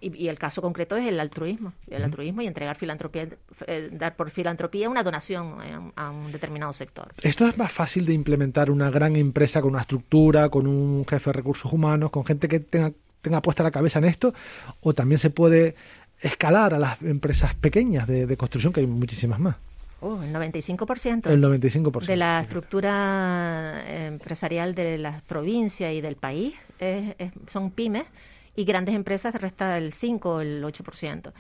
Y, 0.01 0.27
el 0.27 0.37
caso 0.37 0.61
concreto 0.61 0.95
es 0.95 1.07
el 1.07 1.19
altruismo, 1.19 1.73
el 1.87 2.03
altruismo 2.03 2.41
y 2.41 2.47
entregar 2.47 2.75
filantropía, 2.75 3.27
eh, 3.67 3.89
dar 3.91 4.15
por 4.15 4.31
filantropía 4.31 4.89
una 4.89 5.03
donación 5.03 5.57
eh, 5.63 5.91
a 5.95 6.09
un 6.09 6.31
determinado 6.31 6.73
sector. 6.73 7.13
Esto 7.21 7.47
es 7.47 7.57
más 7.57 7.71
fácil 7.71 8.05
de 8.05 8.13
implementar 8.13 8.71
una 8.71 8.89
gran 8.89 9.15
empresa 9.15 9.61
con 9.61 9.71
una 9.71 9.81
estructura, 9.81 10.49
con 10.49 10.65
un 10.65 11.05
jefe 11.05 11.29
de 11.29 11.33
recursos 11.33 11.71
humanos, 11.71 12.09
con 12.09 12.25
gente 12.25 12.47
que 12.47 12.59
tenga, 12.59 12.91
tenga 13.21 13.41
puesta 13.41 13.63
la 13.63 13.71
cabeza 13.71 13.99
en 13.99 14.05
esto, 14.05 14.33
o 14.81 14.93
también 14.93 15.19
se 15.19 15.29
puede 15.29 15.75
escalar 16.19 16.73
a 16.73 16.79
las 16.79 17.01
empresas 17.01 17.53
pequeñas 17.55 18.07
de 18.07 18.37
construcción, 18.37 18.71
que 18.71 18.79
hay 18.79 18.87
muchísimas 18.87 19.39
más. 19.39 19.57
Oh, 20.05 20.21
el 20.21 20.33
95%. 20.33 21.29
El 21.29 21.41
95%. 21.41 22.05
De 22.05 22.17
la 22.17 22.41
estructura 22.41 23.83
eh, 23.85 24.07
empresarial 24.07 24.75
de 24.75 24.97
la 24.97 25.21
provincia 25.25 25.93
y 25.93 26.01
del 26.01 26.17
país 26.17 26.53
son 27.49 27.71
pymes 27.71 28.05
y 28.53 28.65
grandes 28.65 28.95
empresas 28.95 29.33
resta 29.35 29.77
el 29.77 29.93
5 29.93 30.29
o 30.29 30.41
el 30.41 30.61
8%. 30.61 31.31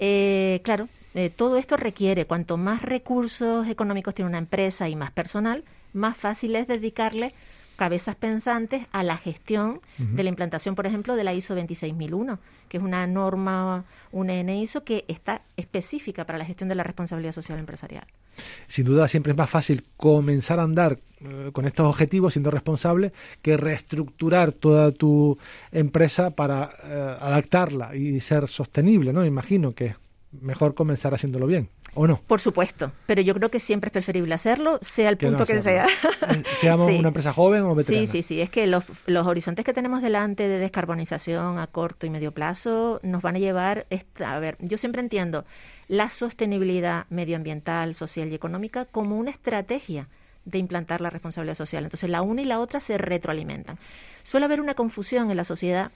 Eh, 0.00 0.60
claro, 0.64 0.88
eh, 1.14 1.28
todo 1.28 1.58
esto 1.58 1.76
requiere, 1.76 2.24
cuanto 2.24 2.56
más 2.56 2.80
recursos 2.80 3.68
económicos 3.68 4.14
tiene 4.14 4.28
una 4.30 4.38
empresa 4.38 4.88
y 4.88 4.96
más 4.96 5.12
personal, 5.12 5.64
más 5.92 6.16
fácil 6.16 6.56
es 6.56 6.66
dedicarle 6.66 7.34
cabezas 7.78 8.16
pensantes 8.16 8.82
a 8.90 9.04
la 9.04 9.16
gestión 9.16 9.80
de 9.98 10.24
la 10.24 10.28
implantación, 10.28 10.74
por 10.74 10.84
ejemplo, 10.84 11.14
de 11.14 11.22
la 11.22 11.32
ISO 11.32 11.54
26001, 11.54 12.40
que 12.68 12.76
es 12.76 12.82
una 12.82 13.06
norma, 13.06 13.84
una 14.10 14.42
NISO 14.42 14.82
que 14.82 15.04
está 15.06 15.42
específica 15.56 16.24
para 16.24 16.38
la 16.38 16.44
gestión 16.44 16.68
de 16.68 16.74
la 16.74 16.82
responsabilidad 16.82 17.32
social 17.32 17.56
empresarial. 17.56 18.04
Sin 18.66 18.84
duda, 18.84 19.06
siempre 19.06 19.30
es 19.30 19.38
más 19.38 19.48
fácil 19.48 19.84
comenzar 19.96 20.58
a 20.58 20.64
andar 20.64 20.98
eh, 21.20 21.50
con 21.52 21.66
estos 21.66 21.86
objetivos 21.86 22.32
siendo 22.32 22.50
responsable 22.50 23.12
que 23.42 23.56
reestructurar 23.56 24.50
toda 24.50 24.90
tu 24.90 25.38
empresa 25.70 26.30
para 26.30 26.72
eh, 26.82 27.16
adaptarla 27.20 27.94
y 27.94 28.20
ser 28.20 28.48
sostenible, 28.48 29.12
¿no? 29.12 29.24
Imagino 29.24 29.72
que 29.72 29.86
es 29.86 29.96
mejor 30.32 30.74
comenzar 30.74 31.14
haciéndolo 31.14 31.46
bien. 31.46 31.68
¿O 32.00 32.06
no? 32.06 32.20
Por 32.28 32.40
supuesto, 32.40 32.92
pero 33.06 33.22
yo 33.22 33.34
creo 33.34 33.48
que 33.50 33.58
siempre 33.58 33.88
es 33.88 33.92
preferible 33.92 34.32
hacerlo, 34.32 34.78
sea 34.94 35.08
el 35.08 35.16
punto 35.16 35.44
que 35.44 35.60
sea. 35.62 35.88
Seamos 36.60 36.92
una 36.96 37.08
empresa 37.08 37.32
joven 37.32 37.62
o 37.64 37.74
veterana. 37.74 38.06
Sí, 38.06 38.12
sí, 38.12 38.22
sí, 38.22 38.40
es 38.40 38.50
que 38.50 38.68
los, 38.68 38.84
los 39.06 39.26
horizontes 39.26 39.64
que 39.64 39.72
tenemos 39.72 40.00
delante 40.00 40.46
de 40.46 40.58
descarbonización 40.58 41.58
a 41.58 41.66
corto 41.66 42.06
y 42.06 42.10
medio 42.10 42.30
plazo 42.30 43.00
nos 43.02 43.20
van 43.20 43.34
a 43.34 43.38
llevar, 43.40 43.86
a 44.24 44.38
ver, 44.38 44.56
yo 44.60 44.78
siempre 44.78 45.02
entiendo 45.02 45.44
la 45.88 46.08
sostenibilidad 46.08 47.06
medioambiental, 47.10 47.96
social 47.96 48.30
y 48.30 48.36
económica 48.36 48.84
como 48.84 49.16
una 49.16 49.32
estrategia 49.32 50.06
de 50.44 50.58
implantar 50.58 51.00
la 51.00 51.10
responsabilidad 51.10 51.56
social. 51.56 51.82
Entonces, 51.82 52.08
la 52.08 52.22
una 52.22 52.42
y 52.42 52.44
la 52.44 52.60
otra 52.60 52.78
se 52.78 52.96
retroalimentan. 52.96 53.76
Suele 54.22 54.46
haber 54.46 54.60
una 54.60 54.74
confusión 54.74 55.32
en 55.32 55.36
la 55.36 55.44
sociedad 55.44 55.90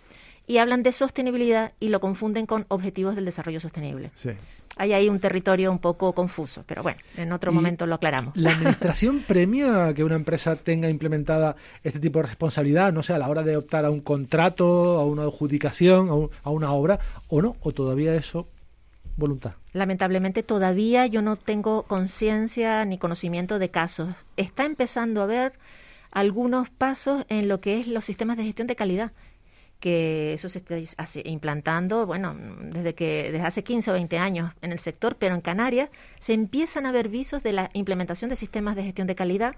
y 0.47 0.59
hablan 0.59 0.83
de 0.83 0.93
sostenibilidad 0.93 1.73
y 1.81 1.89
lo 1.89 2.01
confunden 2.01 2.47
con 2.47 2.67
objetivos 2.69 3.15
del 3.15 3.25
desarrollo 3.25 3.61
sostenible. 3.61 4.11
Sí. 4.15 4.31
Hay 4.77 4.93
ahí 4.93 5.09
un 5.09 5.21
territorio 5.21 5.71
un 5.71 5.79
poco 5.79 6.15
confuso, 6.15 6.65
pero 6.67 6.83
bueno, 6.83 6.99
en 7.17 7.33
otro 7.33 7.53
momento 7.53 7.85
lo 7.87 7.97
aclaramos. 7.97 8.37
¿La 8.37 8.53
administración 8.57 9.25
premia 9.27 9.93
que 9.95 10.03
una 10.03 10.17
empresa 10.17 10.57
tenga 10.57 10.89
implementada 10.89 11.57
este 11.83 12.01
tipo 12.01 12.21
de 12.21 12.29
responsabilidad, 12.29 12.93
no 12.93 13.03
sé, 13.03 13.13
a 13.13 13.19
la 13.19 13.29
hora 13.29 13.43
de 13.43 13.57
optar 13.57 13.85
a 13.85 13.91
un 13.91 14.01
contrato, 14.01 14.99
a 14.99 15.05
una 15.05 15.25
adjudicación, 15.25 16.31
a, 16.43 16.51
una 16.51 16.73
obra, 16.73 16.99
o 17.29 17.43
no? 17.43 17.57
¿O 17.61 17.73
todavía 17.73 18.15
eso 18.15 18.49
voluntad? 19.17 19.53
Lamentablemente 19.75 20.43
todavía 20.43 21.07
yo 21.07 21.21
no 21.21 21.37
tengo 21.37 21.83
conciencia 21.83 22.85
ni 22.87 22.97
conocimiento 22.97 23.59
de 23.59 23.69
casos. 23.69 24.15
Está 24.39 24.65
empezando 24.65 25.21
a 25.21 25.25
haber 25.25 25.53
algunos 26.11 26.71
pasos 26.71 27.25
en 27.29 27.49
lo 27.49 27.61
que 27.61 27.79
es 27.79 27.89
los 27.89 28.07
sistemas 28.07 28.39
de 28.39 28.45
gestión 28.45 28.69
de 28.69 28.77
calidad 28.77 29.13
que 29.83 30.35
eso 30.35 30.49
se 30.49 30.61
está 30.61 30.77
implantando, 31.25 32.07
bueno, 32.07 32.37
desde 32.73 32.95
que 32.95 33.33
desde 33.33 33.45
hace 33.45 33.65
15 33.65 33.91
o 33.91 33.95
20 33.95 34.17
años 34.17 34.53
en 34.63 34.71
el 34.71 34.79
sector, 34.79 35.17
pero 35.19 35.35
en 35.35 35.41
Canarias 35.41 35.91
se 36.21 36.35
empiezan 36.35 36.87
a 36.87 36.93
ver 36.93 37.09
visos 37.09 37.43
de 37.43 37.53
la 37.53 37.69
implementación 37.73 38.31
de 38.31 38.37
sistemas 38.37 38.77
de 38.77 38.85
gestión 38.85 39.09
de 39.09 39.17
calidad, 39.17 39.57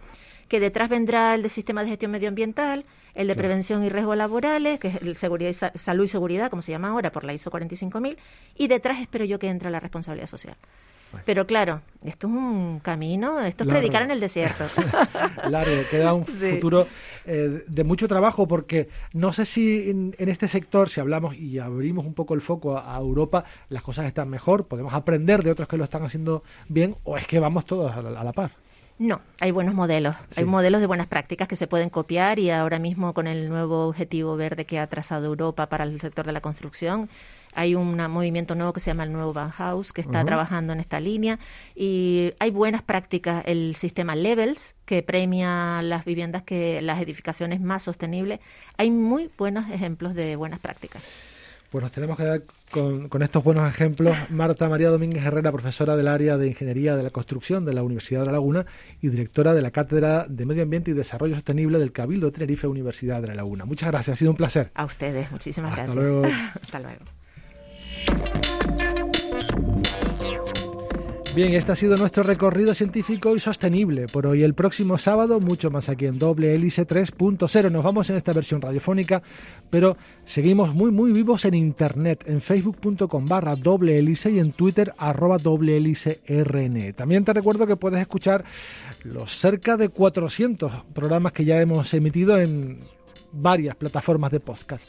que 0.48 0.60
detrás 0.60 0.88
vendrá 0.88 1.34
el 1.34 1.42
de 1.42 1.50
sistema 1.50 1.82
de 1.82 1.90
gestión 1.90 2.10
medioambiental, 2.10 2.86
el 3.14 3.28
de 3.28 3.34
prevención 3.34 3.84
y 3.84 3.90
riesgos 3.90 4.16
laborales, 4.16 4.80
que 4.80 4.88
es 4.88 5.02
el 5.02 5.14
seguridad 5.18 5.50
y 5.50 5.78
salud 5.78 6.04
y 6.04 6.08
seguridad, 6.08 6.48
como 6.48 6.62
se 6.62 6.72
llama 6.72 6.88
ahora 6.88 7.12
por 7.12 7.24
la 7.24 7.34
ISO 7.34 7.50
45000, 7.50 8.16
y 8.56 8.66
detrás 8.66 9.02
espero 9.02 9.26
yo 9.26 9.38
que 9.38 9.48
entre 9.48 9.70
la 9.70 9.78
responsabilidad 9.78 10.28
social. 10.28 10.56
Pero 11.24 11.46
claro, 11.46 11.80
esto 12.04 12.26
es 12.26 12.32
un 12.32 12.80
camino, 12.80 13.40
esto 13.40 13.64
es 13.64 13.70
predicar 13.70 14.02
en 14.02 14.10
el 14.10 14.20
desierto. 14.20 14.64
Largo, 15.48 15.82
queda 15.90 16.12
un 16.12 16.26
futuro 16.26 16.86
eh, 17.24 17.64
de 17.66 17.84
mucho 17.84 18.08
trabajo 18.08 18.46
porque 18.46 18.88
no 19.12 19.32
sé 19.32 19.46
si 19.46 19.90
en, 19.90 20.14
este 20.18 20.48
sector, 20.48 20.90
si 20.90 21.00
hablamos 21.00 21.36
y 21.36 21.58
abrimos 21.58 22.04
un 22.04 22.14
poco 22.14 22.34
el 22.34 22.40
foco 22.40 22.78
a, 22.78 22.96
Europa, 22.98 23.44
las 23.68 23.82
cosas 23.82 24.06
están 24.06 24.28
mejor, 24.28 24.66
podemos 24.66 24.92
aprender 24.94 25.42
de 25.42 25.50
otros 25.50 25.68
que 25.68 25.76
lo 25.76 25.84
están 25.84 26.04
haciendo 26.04 26.42
bien 26.68 26.96
o 27.04 27.16
es 27.16 27.26
que 27.26 27.38
vamos 27.38 27.64
todos 27.64 27.92
a 27.92 28.02
la, 28.02 28.32
par. 28.32 28.52
No, 28.98 29.20
hay 29.40 29.50
buenos 29.50 29.74
modelos, 29.74 30.14
hay 30.36 30.44
modelos 30.44 30.80
de 30.80 30.86
buenas 30.86 31.08
prácticas 31.08 31.48
que 31.48 31.56
se 31.56 31.66
pueden 31.66 31.90
copiar 31.90 32.38
y 32.38 32.50
ahora 32.50 32.78
mismo 32.78 33.12
con 33.12 33.26
el 33.26 33.48
nuevo 33.48 33.88
objetivo 33.88 34.36
verde 34.36 34.66
que 34.66 34.78
ha 34.78 34.86
trazado 34.86 35.26
Europa 35.26 35.66
para 35.68 35.84
el 35.84 36.00
sector 36.00 36.26
de 36.26 36.32
la 36.32 36.40
construcción, 36.40 37.08
hay 37.54 37.74
un 37.74 37.96
movimiento 38.10 38.54
nuevo 38.54 38.72
que 38.72 38.80
se 38.80 38.90
llama 38.90 39.04
el 39.04 39.12
Nuevo 39.12 39.32
Bauhaus 39.32 39.92
que 39.92 40.00
está 40.00 40.24
trabajando 40.24 40.72
en 40.72 40.80
esta 40.80 41.00
línea 41.00 41.38
y 41.74 42.32
hay 42.38 42.50
buenas 42.50 42.82
prácticas. 42.82 43.42
El 43.46 43.76
sistema 43.76 44.14
Levels 44.14 44.74
que 44.84 45.02
premia 45.02 45.82
las 45.82 46.04
viviendas 46.04 46.42
que 46.42 46.82
las 46.82 47.00
edificaciones 47.00 47.60
más 47.60 47.82
sostenibles. 47.82 48.40
Hay 48.76 48.90
muy 48.90 49.30
buenos 49.38 49.70
ejemplos 49.70 50.14
de 50.14 50.36
buenas 50.36 50.60
prácticas. 50.60 51.02
Pues 51.74 51.82
nos 51.82 51.90
tenemos 51.90 52.16
que 52.16 52.24
dar 52.24 52.42
con, 52.70 53.08
con, 53.08 53.22
estos 53.24 53.42
buenos 53.42 53.68
ejemplos. 53.68 54.16
Marta 54.30 54.68
María 54.68 54.90
Domínguez 54.90 55.24
Herrera, 55.24 55.50
profesora 55.50 55.96
del 55.96 56.06
área 56.06 56.36
de 56.36 56.46
Ingeniería 56.46 56.94
de 56.94 57.02
la 57.02 57.10
Construcción 57.10 57.64
de 57.64 57.74
la 57.74 57.82
Universidad 57.82 58.20
de 58.20 58.26
La 58.26 58.32
Laguna 58.32 58.64
y 59.02 59.08
directora 59.08 59.52
de 59.54 59.60
la 59.60 59.72
Cátedra 59.72 60.24
de 60.28 60.46
Medio 60.46 60.62
Ambiente 60.62 60.92
y 60.92 60.94
Desarrollo 60.94 61.34
Sostenible 61.34 61.80
del 61.80 61.90
Cabildo 61.90 62.26
de 62.26 62.32
Tenerife, 62.32 62.68
Universidad 62.68 63.20
de 63.20 63.26
La 63.26 63.34
Laguna. 63.34 63.64
Muchas 63.64 63.90
gracias, 63.90 64.14
ha 64.14 64.18
sido 64.18 64.30
un 64.30 64.36
placer. 64.36 64.70
A 64.72 64.84
ustedes, 64.84 65.32
muchísimas 65.32 65.72
Hasta 65.72 65.82
gracias. 65.82 66.04
Luego. 66.04 66.22
Hasta 66.62 66.78
luego. 66.78 67.04
Bien, 71.34 71.52
este 71.54 71.72
ha 71.72 71.74
sido 71.74 71.96
nuestro 71.96 72.22
recorrido 72.22 72.74
científico 72.74 73.34
y 73.34 73.40
sostenible 73.40 74.06
por 74.06 74.24
hoy. 74.24 74.44
El 74.44 74.54
próximo 74.54 74.98
sábado, 74.98 75.40
mucho 75.40 75.68
más 75.68 75.88
aquí 75.88 76.06
en 76.06 76.16
Doble 76.16 76.54
Hélice 76.54 76.86
3.0. 76.86 77.72
Nos 77.72 77.82
vamos 77.82 78.08
en 78.08 78.14
esta 78.14 78.32
versión 78.32 78.60
radiofónica, 78.60 79.20
pero 79.68 79.96
seguimos 80.26 80.72
muy, 80.72 80.92
muy 80.92 81.10
vivos 81.10 81.44
en 81.44 81.54
Internet, 81.54 82.22
en 82.28 82.40
facebook.com 82.40 83.26
barra 83.26 83.56
doble 83.56 83.98
hélice 83.98 84.30
y 84.30 84.38
en 84.38 84.52
Twitter 84.52 84.92
arroba 84.96 85.38
doble 85.38 85.76
hélice 85.76 86.20
RN. 86.28 86.92
También 86.92 87.24
te 87.24 87.32
recuerdo 87.32 87.66
que 87.66 87.74
puedes 87.74 88.00
escuchar 88.00 88.44
los 89.02 89.36
cerca 89.40 89.76
de 89.76 89.88
400 89.88 90.84
programas 90.94 91.32
que 91.32 91.44
ya 91.44 91.60
hemos 91.60 91.92
emitido 91.94 92.38
en 92.38 92.78
varias 93.32 93.74
plataformas 93.74 94.30
de 94.30 94.38
podcast 94.38 94.84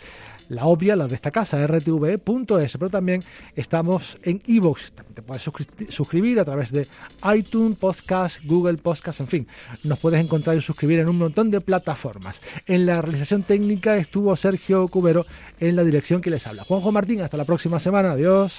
la 0.49 0.65
obvia, 0.65 0.95
la 0.95 1.08
de 1.08 1.15
esta 1.15 1.31
casa, 1.31 1.65
rtv.es, 1.65 2.73
pero 2.73 2.89
también 2.89 3.23
estamos 3.55 4.17
en 4.23 4.41
iVoox, 4.45 4.91
te 5.13 5.21
puedes 5.21 5.43
suscribir 5.89 6.39
a 6.39 6.45
través 6.45 6.71
de 6.71 6.88
iTunes, 7.36 7.77
Podcast, 7.79 8.43
Google 8.43 8.77
Podcast, 8.77 9.19
en 9.19 9.27
fin, 9.27 9.47
nos 9.84 9.99
puedes 9.99 10.23
encontrar 10.23 10.58
y 10.58 10.62
suscribir 10.62 10.99
en 10.99 11.10
un 11.10 11.17
montón 11.17 11.49
de 11.49 11.62
plataformas. 11.62 12.39
En 12.65 12.86
la 12.86 13.01
realización 13.01 13.43
técnica 13.43 13.97
estuvo 13.97 14.36
Sergio 14.36 14.88
Cubero 14.88 15.25
en 15.60 15.75
la 15.75 15.84
dirección 15.84 16.21
que 16.21 16.29
les 16.29 16.45
habla. 16.45 16.63
Juanjo 16.63 16.91
Martín, 16.91 17.21
hasta 17.21 17.38
la 17.38 17.45
próxima 17.45 17.79
semana, 17.79 18.12
adiós. 18.12 18.53